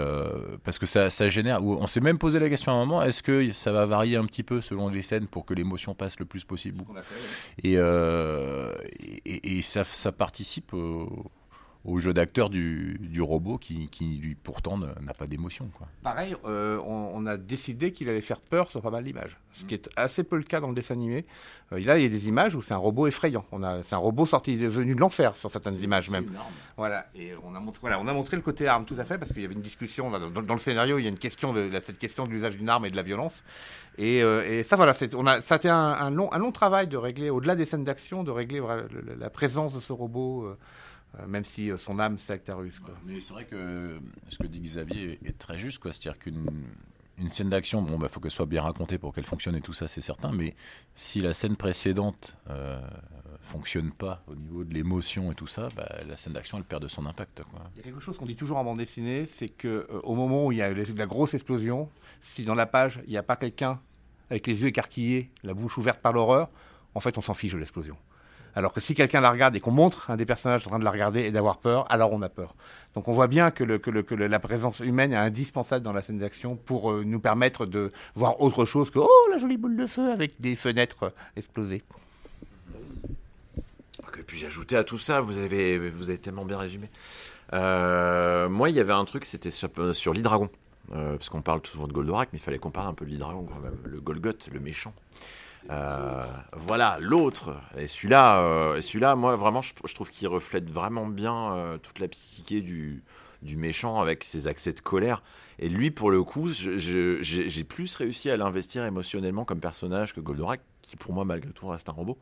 [0.64, 1.62] parce que ça, ça génère.
[1.62, 4.24] On s'est même posé la question à un moment est-ce que ça va varier un
[4.24, 6.84] petit peu selon les scènes pour que l'émotion passe le plus possible.
[7.62, 8.74] Et, euh,
[9.24, 11.30] et, et ça, ça participe au,
[11.86, 15.70] au jeu d'acteur du, du robot qui, qui lui pourtant n'a pas d'émotion.
[16.02, 19.64] Pareil, euh, on, on a décidé qu'il allait faire peur sur pas mal d'images, ce
[19.64, 21.24] qui est assez peu le cas dans le dessin animé.
[21.72, 23.44] Euh, là, il y a des images où c'est un robot effrayant.
[23.52, 26.26] On a, c'est un robot sorti venu de l'enfer sur certaines images même.
[26.76, 29.16] Voilà, et on a montré, voilà, on a montré le côté arme tout à fait
[29.16, 30.98] parce qu'il y avait une discussion là, dans, dans le scénario.
[30.98, 33.02] Il y a une question de cette question de l'usage d'une arme et de la
[33.02, 33.44] violence.
[33.98, 36.38] Et, euh, et ça, voilà, c'est, on a, ça a été un, un long, un
[36.38, 39.74] long travail de régler, au-delà des scènes d'action, de régler voilà, le- le- la présence
[39.74, 40.46] de ce robot,
[41.26, 42.78] même si euh, son âme c'est Actarus.
[42.78, 42.94] Quoi.
[43.06, 43.98] Mais c'est vrai que
[44.28, 45.92] ce que dit Xavier est, très juste, quoi.
[45.92, 46.44] C'est-à-dire qu'une
[47.18, 49.72] une scène d'action, bon, bah, faut qu'elle soit bien racontée pour qu'elle fonctionne et tout
[49.72, 50.32] ça, c'est certain.
[50.32, 50.54] Mais
[50.94, 52.78] si la scène précédente euh,
[53.40, 56.82] fonctionne pas au niveau de l'émotion et tout ça, bah, la scène d'action, elle perd
[56.82, 57.60] de son impact, quoi.
[57.74, 60.14] Il y a quelque chose qu'on dit toujours en bande dessinée, c'est que euh, au
[60.14, 61.88] moment où il y a la grosse explosion,
[62.20, 63.80] si dans la page il n'y a pas quelqu'un
[64.28, 66.50] avec les yeux écarquillés, la bouche ouverte par l'horreur,
[66.94, 67.96] en fait on s'en fiche de l'explosion.
[68.56, 70.84] Alors que si quelqu'un la regarde et qu'on montre un des personnages en train de
[70.84, 72.54] la regarder et d'avoir peur, alors on a peur.
[72.94, 76.18] Donc on voit bien que, que que la présence humaine est indispensable dans la scène
[76.18, 79.86] d'action pour euh, nous permettre de voir autre chose que oh la jolie boule de
[79.86, 81.82] feu avec des fenêtres euh, explosées.
[84.18, 86.88] Et puis j'ai ajouté à tout ça, vous avez, vous avez tellement bien résumé.
[87.52, 90.48] Euh, moi, il y avait un truc, c'était sur, sur l'hydragon.
[90.88, 93.46] Parce qu'on parle souvent de Goldorak, mais il fallait qu'on parle un peu de l'hydragon
[93.46, 93.76] quand même.
[93.84, 94.94] Le Golgoth, le méchant.
[95.70, 97.54] Euh, voilà, l'autre.
[97.76, 102.08] Et celui-là, euh, celui-là, moi, vraiment, je, trouve qu'il reflète vraiment bien euh, toute la
[102.08, 103.02] psyché du,
[103.42, 105.22] du méchant avec ses accès de colère.
[105.58, 110.60] Et lui, pour le coup, j'ai plus réussi à l'investir émotionnellement comme personnage que Goldorak,
[110.82, 112.18] qui pour moi, malgré tout, reste un robot.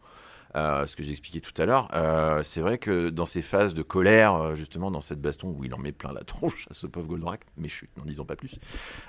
[0.56, 3.74] Euh, ce que j'ai expliqué tout à l'heure, euh, c'est vrai que dans ces phases
[3.74, 6.74] de colère, euh, justement dans cette baston où il en met plein la tronche à
[6.74, 8.60] ce pauvre Goldorak, mais chut, n'en disons pas plus,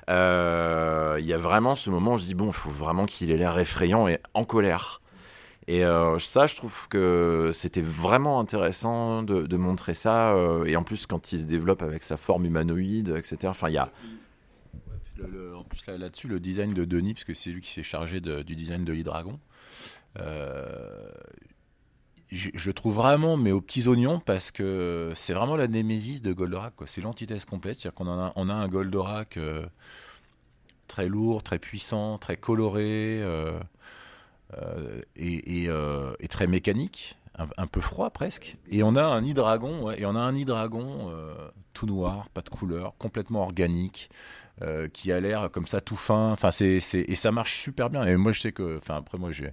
[0.07, 3.37] il y a vraiment ce moment où je dis bon, il faut vraiment qu'il ait
[3.37, 5.01] l'air effrayant et en colère.
[5.67, 5.81] Et
[6.19, 10.35] ça, je trouve que c'était vraiment intéressant de, montrer ça.
[10.67, 13.47] et en plus, quand il se développe avec sa forme humanoïde, etc.
[13.47, 13.91] Enfin, il y a.
[15.57, 18.19] En plus, là- là-dessus, le design de Denis, parce que c'est lui qui s'est chargé
[18.19, 19.39] du design de l'hydragon,
[22.31, 26.33] je, je trouve vraiment, mais aux petits oignons, parce que c'est vraiment la némésis de
[26.33, 26.73] Goldorak.
[26.85, 27.79] C'est l'antithèse complète.
[27.79, 29.65] C'est-à-dire qu'on a, un Goldorak euh,
[30.87, 33.59] très lourd, très puissant, très coloré, euh,
[34.57, 37.17] euh, et, euh, très mécanique.
[37.57, 41.35] Un, peu froid presque, et on a un hydragon, et on a un hydragon euh,
[41.73, 44.09] tout noir, pas de couleur, complètement organique,
[44.61, 46.31] euh, qui a l'air comme ça tout fin.
[46.31, 48.05] Enfin, c'est, et ça marche super bien.
[48.05, 49.51] Et moi, je sais que, enfin, après, moi, j'ai, euh,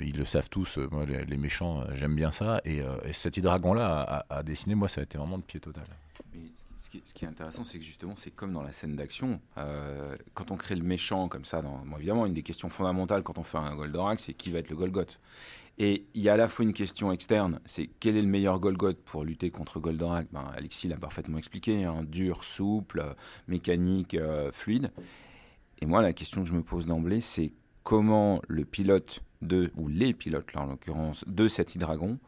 [0.00, 0.78] ils le savent tous.
[0.78, 2.60] euh, Moi, les, méchants, euh, j'aime bien ça.
[2.64, 5.84] Et, euh, et cet hydragon-là à, dessiner, moi, ça a été vraiment de pied total.
[6.34, 6.40] Mais
[6.76, 9.40] ce qui- est- intéressant, c'est que justement, c'est comme dans la scène d'action.
[9.58, 13.38] euh, quand on crée le méchant comme ça, dans, évidemment, une des questions fondamentales quand
[13.38, 15.18] on fait un Goldorak, c'est qui va être le Golgoth.
[15.78, 18.60] Et il y a à la fois une question externe, c'est quel est le meilleur
[18.60, 20.26] Golgoth pour lutter contre Goldorak?
[20.30, 23.14] Ben, Alexis l'a parfaitement expliqué, hein, dur, souple, euh,
[23.48, 24.90] mécanique, euh, fluide.
[25.80, 27.52] Et moi, la question que je me pose d'emblée, c'est
[27.82, 32.18] comment le pilote de, ou les pilotes là en l'occurrence, de cet hydragon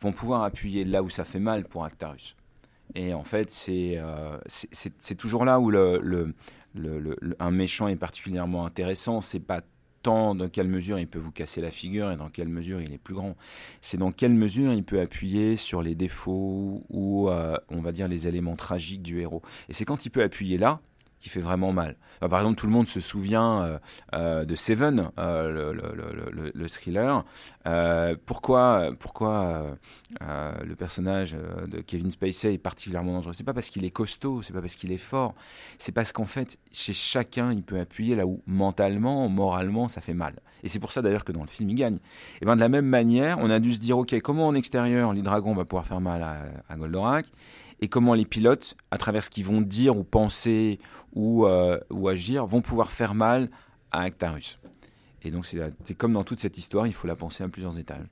[0.00, 2.36] vont pouvoir appuyer là où ça fait mal pour Actarus.
[2.94, 4.38] Et en fait, c'est euh,
[5.18, 6.34] toujours là où le- le-
[6.74, 9.20] le- un méchant est particulièrement intéressant.
[9.20, 9.62] C'est pas
[10.02, 12.92] tant dans quelle mesure il peut vous casser la figure et dans quelle mesure il
[12.92, 13.36] est plus grand.
[13.80, 18.08] C'est dans quelle mesure il peut appuyer sur les défauts ou, euh, on va dire,
[18.08, 19.42] les éléments tragiques du héros.
[19.68, 20.80] Et c'est quand il peut appuyer là
[21.20, 21.96] qui fait vraiment mal.
[22.20, 23.78] Par exemple, tout le monde se souvient euh,
[24.14, 27.24] euh, de Seven, euh, le, le- le- le- le thriller.
[28.26, 29.76] Pourquoi pourquoi
[30.20, 33.34] le personnage de Kevin Spacey est particulièrement dangereux?
[33.34, 35.34] C'est pas parce qu'il est costaud, c'est pas parce qu'il est fort,
[35.76, 40.14] c'est parce qu'en fait, chez chacun, il peut appuyer là où mentalement, moralement, ça fait
[40.14, 40.34] mal.
[40.64, 41.98] Et c'est pour ça d'ailleurs que dans le film, il gagne.
[42.40, 45.12] Et ben de la même manière, on a dû se dire, ok, comment en extérieur,
[45.12, 46.22] les dragons va pouvoir faire mal
[46.68, 47.26] à Goldorak?
[47.80, 50.78] Et comment les pilotes, à travers ce qu'ils vont dire ou penser
[51.14, 53.50] ou, euh, ou agir, vont pouvoir faire mal
[53.90, 54.58] à Actarus.
[55.22, 58.06] Et donc c'est comme dans toute cette histoire, il faut la penser à plusieurs étages.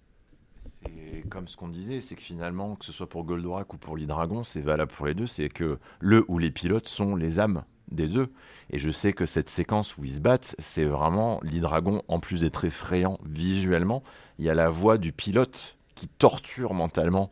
[0.56, 3.96] C'est comme ce qu'on disait, c'est que finalement, que ce soit pour Goldorak ou pour
[3.96, 7.64] l'Hydragon, c'est valable pour les deux, c'est que le ou les pilotes sont les âmes
[7.90, 8.32] des deux.
[8.70, 12.40] Et je sais que cette séquence où ils se battent, c'est vraiment l'Hydragon, en plus
[12.40, 14.02] d'être effrayant visuellement,
[14.38, 17.30] il y a la voix du pilote qui torture mentalement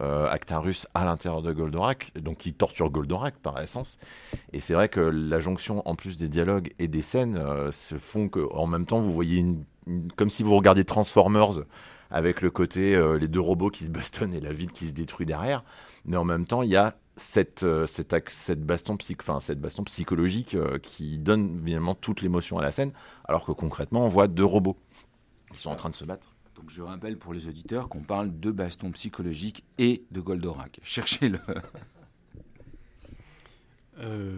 [0.00, 3.98] euh, Actarus à l'intérieur de Goldorak, donc il torture Goldorak par essence.
[4.52, 7.96] Et c'est vrai que la jonction, en plus des dialogues et des scènes, euh, se
[7.96, 9.44] font que en même temps, vous voyez
[10.16, 11.64] comme si vous regardiez Transformers
[12.10, 14.92] avec le côté euh, les deux robots qui se bastonnent et la ville qui se
[14.92, 15.64] détruit derrière.
[16.04, 18.98] Mais en même temps, il y a cette, euh, cette, cette, baston,
[19.40, 22.92] cette baston psychologique qui donne évidemment toute l'émotion à la scène,
[23.26, 24.76] alors que concrètement, on voit deux robots
[25.52, 26.33] qui sont en train de se battre.
[26.54, 30.80] Donc je rappelle pour les auditeurs qu'on parle de baston psychologique et de Goldorak.
[30.84, 31.40] Cherchez-le.
[34.00, 34.32] Euh,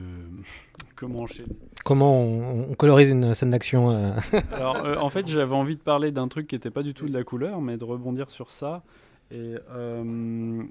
[0.97, 4.12] comment enchaîner Comment on, on colorise une scène d'action euh,
[4.53, 7.07] Alors, euh, en fait, j'avais envie de parler d'un truc qui n'était pas du tout
[7.07, 8.83] de la couleur, mais de rebondir sur ça.
[9.31, 10.62] Et euh,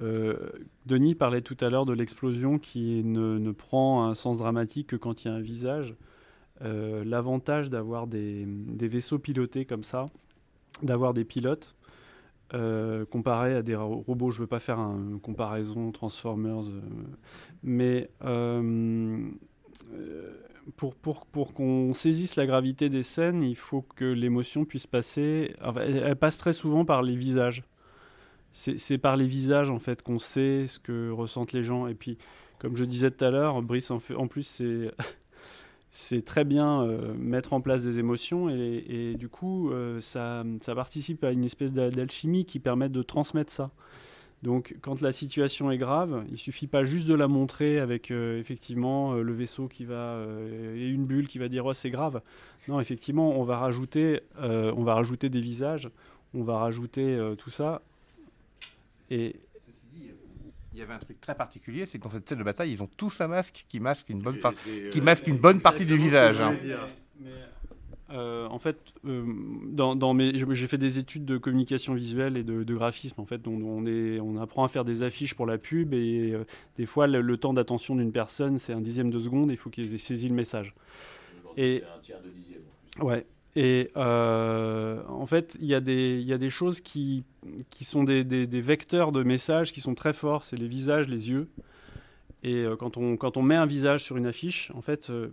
[0.00, 0.36] euh,
[0.86, 4.96] Denis parlait tout à l'heure de l'explosion qui ne, ne prend un sens dramatique que
[4.96, 5.94] quand il y a un visage.
[6.62, 8.46] Euh, L'avantage d'avoir des,
[8.80, 10.06] vaisseaux pilotés comme ça,
[10.82, 11.74] d'avoir des pilotes,
[12.54, 16.80] euh, comparé à des ro- robots, je ne veux pas faire une comparaison Transformers, euh,
[17.62, 19.28] mais euh,
[20.76, 25.54] pour, pour, pour qu'on saisisse la gravité des scènes, il faut que l'émotion puisse passer.
[25.76, 27.64] elle, passe très souvent par les visages.
[28.52, 31.86] C'est par les visages en fait qu'on sait ce que ressentent les gens.
[31.86, 32.18] Et puis,
[32.58, 34.92] comme je disais tout à l'heure, Brice en plus c'est
[35.94, 40.74] c'est très bien euh, mettre en place des émotions et, du coup euh, ça, ça
[40.74, 43.70] participe à une espèce d'a- d'alchimie qui permet de transmettre ça.
[44.42, 48.40] Donc quand la situation est grave, il suffit pas juste de la montrer avec euh,
[48.40, 50.18] effectivement le vaisseau qui va
[50.74, 52.22] et une bulle qui va dire oh c'est grave.
[52.68, 55.90] Non effectivement on va rajouter on va rajouter des visages,
[56.32, 57.82] on va rajouter tout ça
[59.10, 59.36] et
[60.72, 62.82] il y avait un truc très particulier, c'est que dans cette scène de bataille, ils
[62.82, 64.52] ont tous un masque qui masque une bonne, par-
[64.90, 66.40] qui masque une bonne partie du visage.
[66.40, 66.56] hein.
[68.10, 69.24] Euh, en fait, euh,
[69.70, 73.18] dans, dans mes, j'ai fait des études de communication visuelle et de, de graphisme.
[73.22, 76.44] En fait, on, est, on apprend à faire des affiches pour la pub et euh,
[76.76, 79.50] des fois le, le temps d'attention d'une personne c'est un dixième de seconde.
[79.50, 80.74] Il faut qu'ils aient saisi le message.
[81.56, 81.82] Et
[83.00, 83.24] ouais.
[83.54, 87.24] Et euh, en fait, il y, a des- choses qui,
[87.82, 90.44] sont des, vecteurs de messages qui sont très forts.
[90.44, 91.48] C'est les visages, les yeux.
[92.42, 95.28] Et euh, quand, on, met un visage sur une affiche, en fait, euh,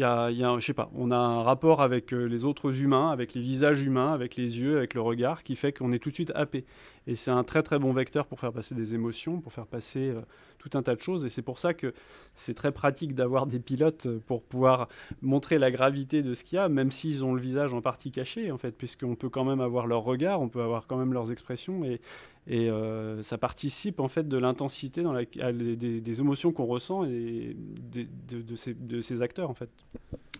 [0.00, 3.34] y a, je sais pas, on a un rapport avec euh, les autres humains, avec
[3.34, 6.14] les visages humains, avec les yeux, avec le regard, qui fait qu'on est tout de
[6.14, 6.64] suite happé.
[7.06, 10.10] Et c'est un très très bon vecteur pour faire passer des émotions, pour faire passer
[10.10, 10.20] euh,
[10.58, 11.24] tout un tas de choses.
[11.24, 11.94] Et c'est pour ça que
[12.34, 14.88] c'est très pratique d'avoir des pilotes euh, pour pouvoir
[15.22, 18.10] montrer la gravité de ce qu'il y a, même s'ils ont le visage en partie
[18.10, 21.12] caché, en fait, puisqu'on peut quand même avoir leur regard, on peut avoir quand même
[21.12, 22.00] leurs expressions, et,
[22.46, 28.56] et euh, ça participe en fait de l'intensité dans des, émotions qu'on ressent et de
[28.56, 29.70] ces, de ces acteurs, en fait.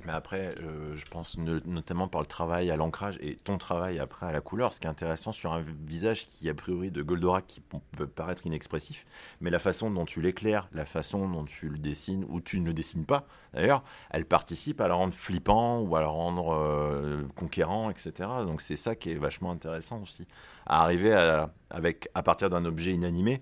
[0.05, 3.99] Mais après, euh, je pense no- notamment par le travail à l'ancrage et ton travail
[3.99, 7.03] après à la couleur, ce qui est intéressant sur un visage qui, a priori, de
[7.03, 7.61] Goldorak, qui
[7.97, 9.07] peut paraître inexpressif,
[9.41, 12.67] mais la façon dont tu l'éclaires, la façon dont tu le dessines, ou tu ne
[12.67, 17.23] le dessines pas, d'ailleurs, elle participe à le rendre flippant ou à le rendre euh,
[17.35, 18.13] conquérant, etc.
[18.45, 20.27] Donc c'est ça qui est vachement intéressant aussi,
[20.67, 23.41] à arriver à, avec, à partir d'un objet inanimé,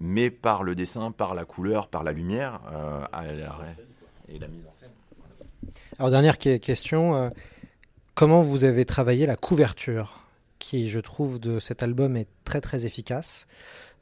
[0.00, 3.50] mais par le dessin, par la couleur, par la lumière, euh, à la-
[4.28, 4.90] et la mise en scène.
[5.98, 7.14] Alors, dernière que- question.
[7.16, 7.30] euh,
[8.14, 10.20] comment vous avez travaillé la couverture
[10.58, 13.46] qui, je trouve, de cet album est très très efficace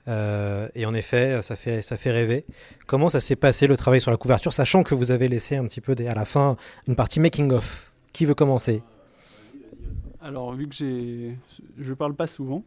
[0.08, 2.44] Euh, et en effet, ça fait, ça fait rêver.
[2.88, 5.64] Comment ça s'est passé le travail sur la couverture, sachant que vous avez laissé un
[5.64, 6.56] petit peu à la fin
[6.88, 8.82] une partie making of Qui veut commencer?
[10.20, 11.38] Alors, vu que j'ai,
[11.78, 12.64] je parle pas souvent,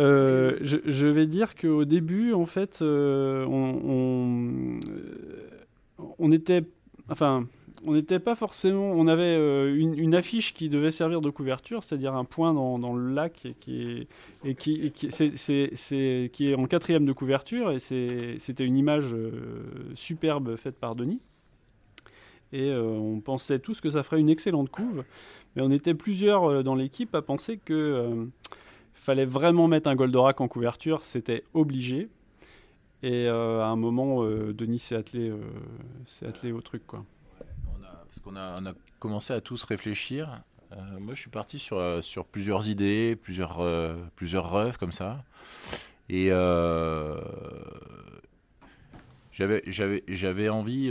[0.00, 6.64] euh, je, vais dire qu'au début, en fait, euh, on, euh, on était,
[7.08, 7.46] enfin,
[7.84, 8.90] on n'était pas forcément.
[8.92, 13.12] On avait euh, une, affiche qui devait servir de couverture, c'est-à-dire un point dans, le
[13.12, 14.06] lac qui
[14.44, 17.70] est, en quatrième de couverture.
[17.70, 19.30] Et c'était une image euh,
[19.94, 21.20] superbe faite par Denis.
[22.52, 25.04] Et euh, on pensait tous que ça ferait une excellente couve.
[25.54, 28.28] Mais on était plusieurs dans l'équipe à penser que
[28.94, 32.08] fallait vraiment mettre un Goldorak en couverture, c'était obligé.
[33.02, 35.32] Et à un moment, Denis s'est attelé,
[36.22, 36.86] attelé au truc.
[36.86, 37.04] Quoi.
[38.08, 40.40] Parce qu'on a, commencé à tous réfléchir.
[40.72, 42.00] Euh, moi, je suis parti sur, euh,
[42.30, 45.24] plusieurs idées, plusieurs, euh, rêves comme ça.
[46.08, 47.20] Et euh,
[49.30, 50.88] j'avais, envie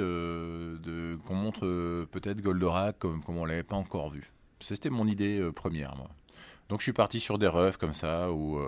[1.26, 4.32] qu'on montre peut-être Goldorak comme, on l'avait pas encore vu.
[4.60, 6.10] C'était mon idée première, moi.
[6.70, 8.60] Donc, je suis parti sur des rêves comme ça où,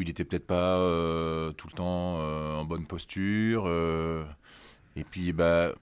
[0.00, 0.76] il était peut-être pas
[1.56, 3.68] tout le temps en bonne posture.
[4.96, 5.72] et puis, bah,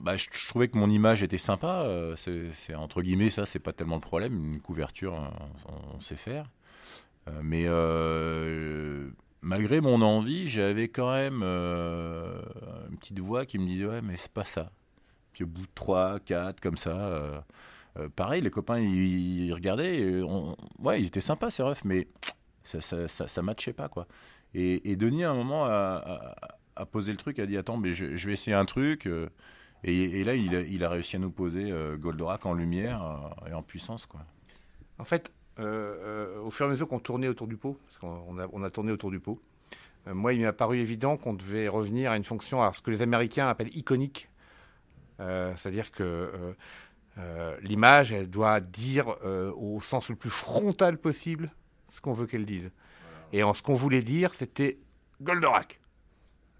[0.00, 1.82] bah, je, trouvais que mon image était sympa.
[1.84, 4.52] euh, c'est, entre guillemets, ça, c'est pas tellement le problème.
[4.52, 5.14] Une couverture,
[5.94, 6.46] on, sait faire.
[7.28, 9.10] Euh, mais euh,
[9.42, 14.32] malgré mon envie, j'avais quand même une petite voix qui me disait Ouais, mais c'est
[14.32, 14.72] pas ça.
[15.32, 17.44] Puis au bout de 3, 4, comme ça.
[18.16, 20.22] pareil, les copains, ils, regardaient.
[20.78, 22.08] ouais, ils étaient sympas, ces refs, mais
[22.64, 24.06] ça, ça, ça, matchait pas, quoi.
[24.54, 28.32] Et, Denis, à un moment, a, posé le truc, a dit Attends, mais je vais
[28.32, 29.06] essayer un truc.
[29.82, 33.62] Et, là, il a, réussi à nous poser euh, Goldorak en lumière euh, et en
[33.62, 34.20] puissance, quoi.
[34.98, 38.22] En fait, euh, au fur et à mesure qu'on tournait autour du pot, parce qu'on
[38.28, 39.40] on a, on a tourné autour du pot,
[40.06, 43.02] moi, il m'est apparu évident qu'on devait revenir à une fonction, à ce que les
[43.02, 44.30] Américains appellent iconique.
[45.18, 46.54] C'est-à-dire que
[47.60, 49.14] l'image, elle doit dire
[49.58, 51.52] au sens le plus frontal possible
[51.86, 52.70] ce qu'on veut qu'elle dise.
[53.34, 54.78] Et en ce qu'on voulait dire, c'était
[55.20, 55.80] Goldorak.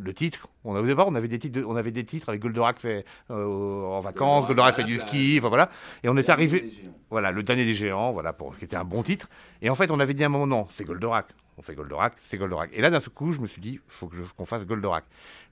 [0.03, 2.30] Le titre, on a, au départ, on avait des titres, de- on avait des titres
[2.30, 5.68] avec Goldorak fait euh, en vacances, Goldorak fait du ski, enfin, voilà.
[6.03, 6.72] Et on est arrivé,
[7.11, 9.28] voilà, le dernier des géants, voilà, pour, qui était un bon titre.
[9.61, 11.26] Et en fait, on avait dit à un moment, non, c'est Goldorak.
[11.59, 12.70] On fait Goldorak, c'est Goldorak.
[12.72, 14.64] Et là, d'un seul coup, je me suis dit, il faut que je- qu'on fasse
[14.64, 15.05] Goldorak.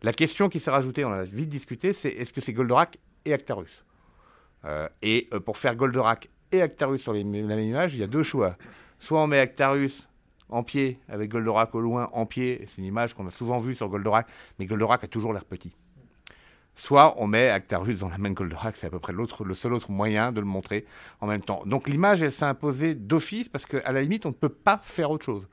[0.03, 2.97] La question qui s'est rajoutée, on en a vite discuté, c'est est-ce que c'est Goldorak
[3.27, 3.85] et Actarus?
[4.65, 8.03] Euh, Et euh, pour faire Goldorak et Actarus sur les, la même image, il y
[8.03, 8.57] a deux choix.
[8.99, 10.09] Soit on met Actarus
[10.49, 13.75] en pied, avec Goldorak au loin en pied, c'est une image qu'on a souvent vue
[13.75, 14.29] sur Goldorak,
[14.59, 15.73] mais Goldorak a toujours l'air petit.
[16.75, 19.55] Soit on met Actarus dans la main de Goldorak, c'est à peu près l'autre, le
[19.55, 20.87] seul autre moyen de le montrer
[21.21, 21.63] en même temps.
[21.67, 25.11] Donc l'image, elle s'est imposée d'office parce qu'à la limite, on ne peut pas faire
[25.11, 25.49] autre chose.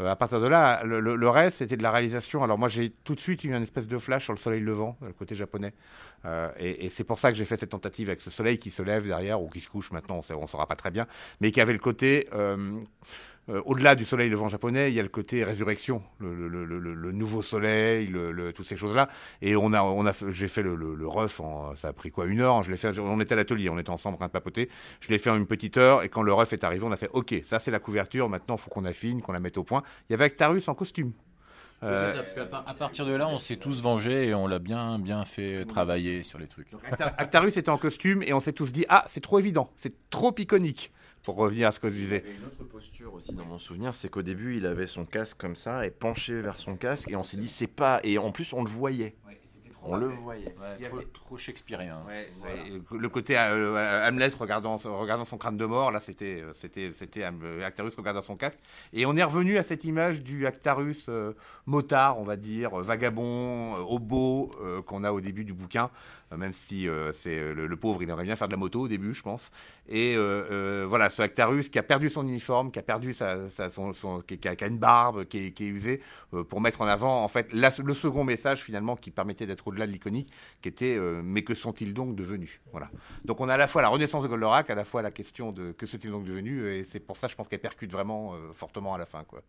[0.00, 2.42] Euh, à partir de là, le, reste, c'était de la réalisation.
[2.42, 4.98] Alors moi, j'ai tout de suite eu une espèce de flash sur le soleil levant,
[5.00, 5.72] le côté japonais.
[6.24, 8.82] Euh, et c'est pour ça que j'ai fait cette tentative avec ce soleil qui se
[8.82, 11.06] lève derrière, ou qui se couche maintenant, on ne saura pas très bien,
[11.40, 12.28] mais qui avait le côté...
[12.32, 12.80] euh,
[13.50, 16.78] euh, au-delà du soleil levant japonais, il y a le côté résurrection, le, le- le-
[16.78, 19.08] le- le nouveau soleil, le- le- toutes ces choses-là.
[19.42, 20.74] Et on a, on a, fait- j'ai fait le,
[21.06, 22.62] ref, en, ça a pris quoi, une heure.
[22.62, 22.98] Je l'ai fait.
[22.98, 24.70] On était à l'atelier, on était ensemble en train de papoter.
[25.00, 26.02] Je l'ai fait en une petite heure.
[26.02, 28.28] Et quand le ref est arrivé, on a fait, ok, ça c'est la couverture.
[28.28, 29.82] Maintenant, il faut qu'on affine, qu'on la mette au point.
[30.08, 31.12] Il y avait Actarus en costume.
[31.82, 34.46] Euh, C'est ça, parce qu'à à partir de là, on s'est tous vengés et on
[34.46, 36.68] l'a bien, bien fait travailler sur les trucs.
[36.90, 39.92] Actar- Actarus était en costume et on s'est tous dit, ah, c'est trop évident, c'est
[40.08, 40.92] trop iconique.
[41.24, 42.22] Pour revenir à ce que je disais.
[42.22, 44.86] Il y avait une autre posture aussi dans mon souvenir, c'est qu'au début il avait
[44.86, 47.98] son casque comme ça et penché vers son casque et on s'est dit c'est pas
[48.04, 49.16] et en plus on le voyait,
[49.82, 50.54] on le voyait.
[50.78, 52.02] Il y trop, avait- trop shakespearien.
[52.06, 56.52] Ouais, ouais, le côté euh, Hamlet regardant, regardant son crâne de mort, là c'était euh,
[56.54, 58.58] c'était c'était euh, Actarus regardant son casque.
[58.92, 61.32] Et on est revenu à cette image du Actarus euh,
[61.64, 65.90] motard, on va dire, vagabond, hobo euh, qu'on a au début du bouquin,
[66.36, 68.88] même si euh, c'est euh, le, pauvre, il aimerait bien faire de la moto au
[68.88, 69.50] début, je pense.
[69.88, 73.50] Et euh, euh, voilà, ce Actarus qui a perdu son uniforme, qui a perdu sa,
[73.70, 76.00] son, qui, a, une barbe, qui est, usée,
[76.32, 79.86] euh, pour mettre en avant en fait le second message finalement qui permettait d'être au-delà
[79.86, 80.32] de l'iconique,
[80.62, 82.60] qui était euh, mais que sont-ils donc devenus?
[82.72, 82.90] Voilà.
[83.24, 85.52] Donc on a à la fois la renaissance de Goldorak, à la fois la question
[85.52, 88.52] de que sont-ils donc devenus, et c'est pour ça je pense qu'elle percute vraiment euh,
[88.52, 89.42] fortement à la fin, quoi.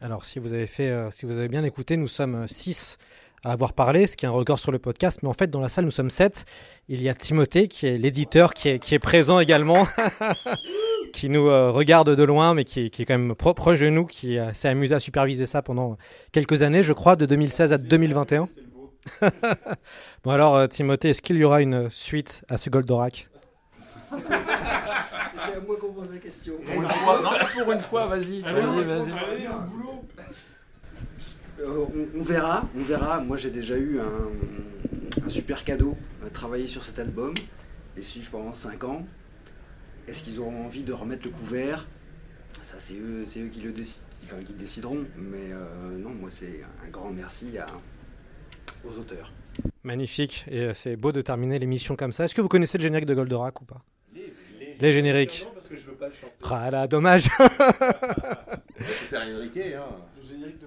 [0.00, 2.98] Alors, si vous avez fait, euh, si vous avez bien écouté, nous sommes 6
[3.44, 5.20] à avoir parlé, ce qui est un record sur le podcast.
[5.22, 6.44] Mais en fait, dans la salle, nous sommes 7.
[6.88, 9.86] Il y a Timothée, qui est l'éditeur, qui est, qui est présent également,
[11.12, 13.80] qui nous euh, regarde de loin, mais qui est, qui est quand même pro- proche
[13.80, 15.96] de nous, qui euh, s'est amusé à superviser ça pendant
[16.32, 18.46] quelques années, je crois, de 2016 à 2021.
[20.24, 23.28] bon alors, euh, Timothée, est-ce qu'il y aura une suite à ce Goldorak?
[24.10, 24.16] C'est
[25.56, 26.54] à moi qu'on pose la question.
[26.64, 27.30] Pour une fois, non,
[27.62, 29.12] pour une fois, vas-y, vas-y, vas-y.
[31.60, 31.84] Euh,
[32.14, 33.20] on, on verra, on verra.
[33.20, 35.96] Moi, j'ai déjà eu un, un super cadeau
[36.26, 37.34] à travailler sur cet album.
[37.96, 39.06] les suivre pendant 5 ans.
[40.08, 41.86] Est-ce qu'ils auront envie de remettre le couvert?
[42.62, 45.04] Ça, c'est eux, c'est eux qui le déci- qui- enfin, qui décideront.
[45.16, 47.66] Mais euh, non, moi, c'est un grand merci à-
[48.86, 49.32] aux auteurs.
[49.82, 52.24] Magnifique, et euh, c'est beau de terminer l'émission comme ça.
[52.24, 53.82] Est-ce que vous connaissez le générique de Goldorak ou pas?
[54.80, 55.46] Les génériques.
[55.54, 56.32] parce que je veux pas le chanter.
[56.50, 57.24] Ah là, dommage.
[58.78, 59.28] faire hein.
[60.20, 60.66] Le générique de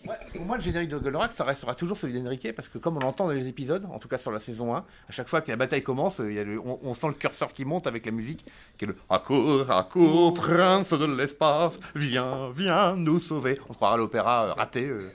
[0.39, 3.25] moi, le générique de Goldorak, ça restera toujours celui d'Enrique, parce que comme on l'entend
[3.27, 5.57] dans les épisodes, en tout cas sur la saison 1, à chaque fois que la
[5.57, 8.11] bataille commence, il y a le- on, on sent le curseur qui monte avec la
[8.11, 8.45] musique,
[8.77, 13.59] qui est le Accours, accours, prince de l'espace, viens, viens nous sauver.
[13.69, 14.85] On croira à l'opéra euh, raté.
[14.87, 15.09] euh.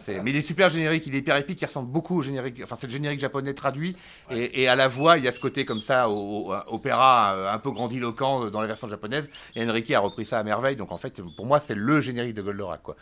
[0.00, 2.60] C'est- mais il est super générique, il est hyper épique, il ressemble beaucoup au générique,
[2.64, 3.94] enfin c'est le générique japonais traduit,
[4.30, 7.34] et, et à la voix, il y a ce côté comme ça, au, au- opéra
[7.34, 10.42] euh, un peu grandiloquent euh, dans la version japonaise, et Enrique a repris ça à
[10.42, 12.96] merveille, donc en fait, pour moi, c'est le générique de Goldorak, quoi.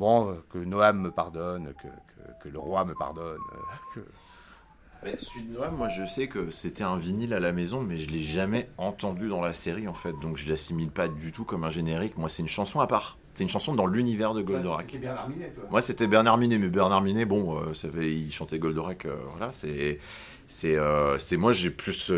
[0.00, 3.38] Bon, euh, que Noam me pardonne, que, que- que le roi me pardonne.
[3.52, 3.56] euh,
[3.94, 4.06] que-
[5.04, 7.96] Mais celui de Noam, moi je sais que c'était un vinyle à la maison, mais
[7.98, 11.44] je l'ai jamais entendu dans la série en fait, donc je l'assimile pas du tout
[11.44, 12.16] comme un générique.
[12.18, 13.18] Moi c'est une chanson à part.
[13.34, 14.98] C'est une chanson dans l'univers de Goldorak.
[15.00, 15.64] Bernard Minet, toi.
[15.70, 19.16] Moi c'était Bernard Minet, mais Bernard Minet, bon, euh, ça fait, il chantait Goldorak, euh,
[19.36, 19.98] voilà, c'est.
[20.52, 22.10] C'est, euh, c'est moi j'ai plus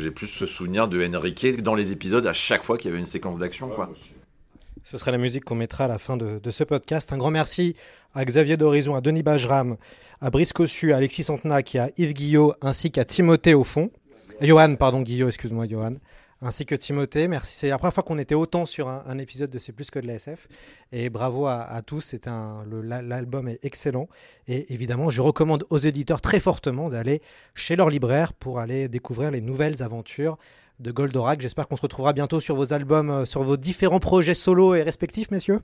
[0.00, 2.98] j'ai plus ce souvenir de Enrique dans les épisodes à chaque fois qu'il y avait
[2.98, 3.90] une séquence d'action quoi.
[4.84, 7.10] Ce sera la musique qu'on mettra à la fin de, ce podcast.
[7.14, 7.74] Un grand merci
[8.14, 9.78] à Xavier d'Horizon, à Denis Bajram,
[10.20, 13.90] à Brice Cossu, à Alexis Santenac et à Yves Guillot, ainsi qu'à Timothée au fond.
[14.42, 15.94] Johan, pardon, Guillot, excuse-moi, Johan.
[16.42, 17.56] Ainsi que Timothée, merci.
[17.56, 20.06] C'est la première fois qu'on était autant sur un, épisode de C'est plus que de
[20.06, 20.48] la SF.
[20.92, 24.08] Et bravo à, à tous, c'est un, l'album est excellent.
[24.48, 27.22] Et évidemment, je recommande aux éditeurs très fortement d'aller
[27.54, 30.36] chez leur libraire pour aller découvrir les nouvelles aventures
[30.80, 31.40] de Goldorak.
[31.40, 34.82] J'espère qu'on se retrouvera bientôt sur vos albums, euh, sur vos différents projets solo et
[34.82, 35.60] respectifs, messieurs.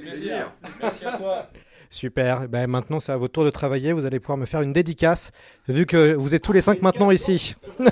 [0.00, 0.52] plaisir.
[0.80, 1.48] Merci à toi.
[1.90, 2.48] Super.
[2.48, 3.92] Ben, maintenant, c'est à votre tour de travailler.
[3.92, 5.30] Vous allez pouvoir me faire une dédicace,
[5.68, 7.54] vu que vous êtes tous les cinq maintenant ici.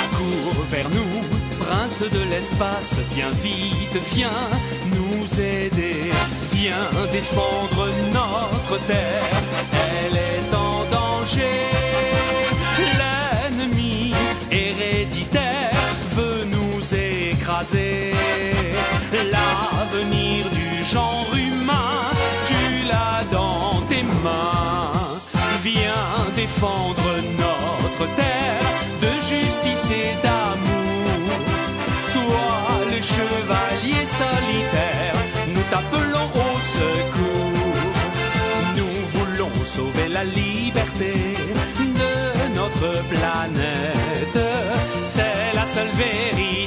[0.00, 4.30] Accours vers nous, prince de l'espace, viens vite, viens
[5.40, 6.10] aider,
[6.52, 9.42] viens défendre notre terre,
[9.72, 11.60] elle est en danger.
[12.98, 14.14] L'ennemi
[14.50, 15.70] héréditaire
[16.16, 18.12] veut nous écraser,
[19.12, 22.10] l'avenir du genre humain,
[22.46, 24.92] tu l'as dans tes mains.
[25.62, 28.68] Viens défendre notre terre
[29.02, 30.37] de justice et d'amour.
[43.08, 44.38] Planète.
[45.02, 46.58] C'est la seule vérité.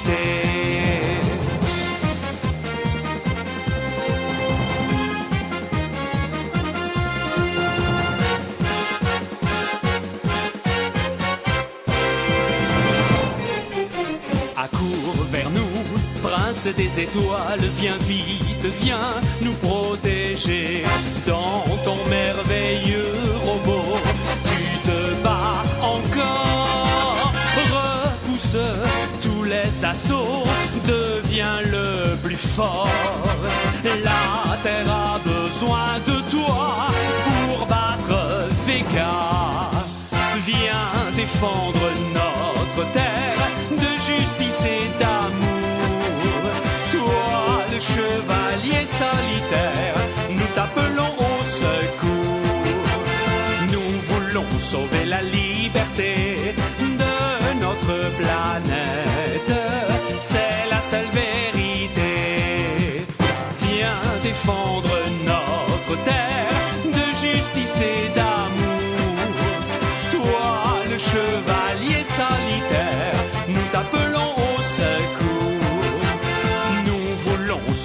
[14.58, 19.12] Accours vers nous, prince des étoiles, viens vite, viens
[19.42, 20.84] nous protéger.
[21.26, 23.14] Dans ton merveilleux
[23.44, 23.91] robot,
[28.52, 30.44] Tous les assauts,
[30.86, 32.90] deviens le plus fort.
[33.86, 36.88] La terre a besoin de toi
[37.48, 39.70] pour battre Vega.
[40.46, 46.52] Viens défendre notre terre de justice et d'amour.
[46.92, 49.96] Toi, le chevalier solitaire,
[50.30, 52.42] nous t'appelons au secours.
[53.72, 56.31] Nous voulons sauver la liberté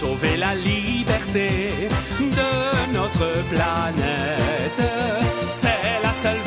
[0.01, 1.71] sauver la liberté
[2.21, 4.83] de notre planète.
[5.49, 6.43] C'est la seule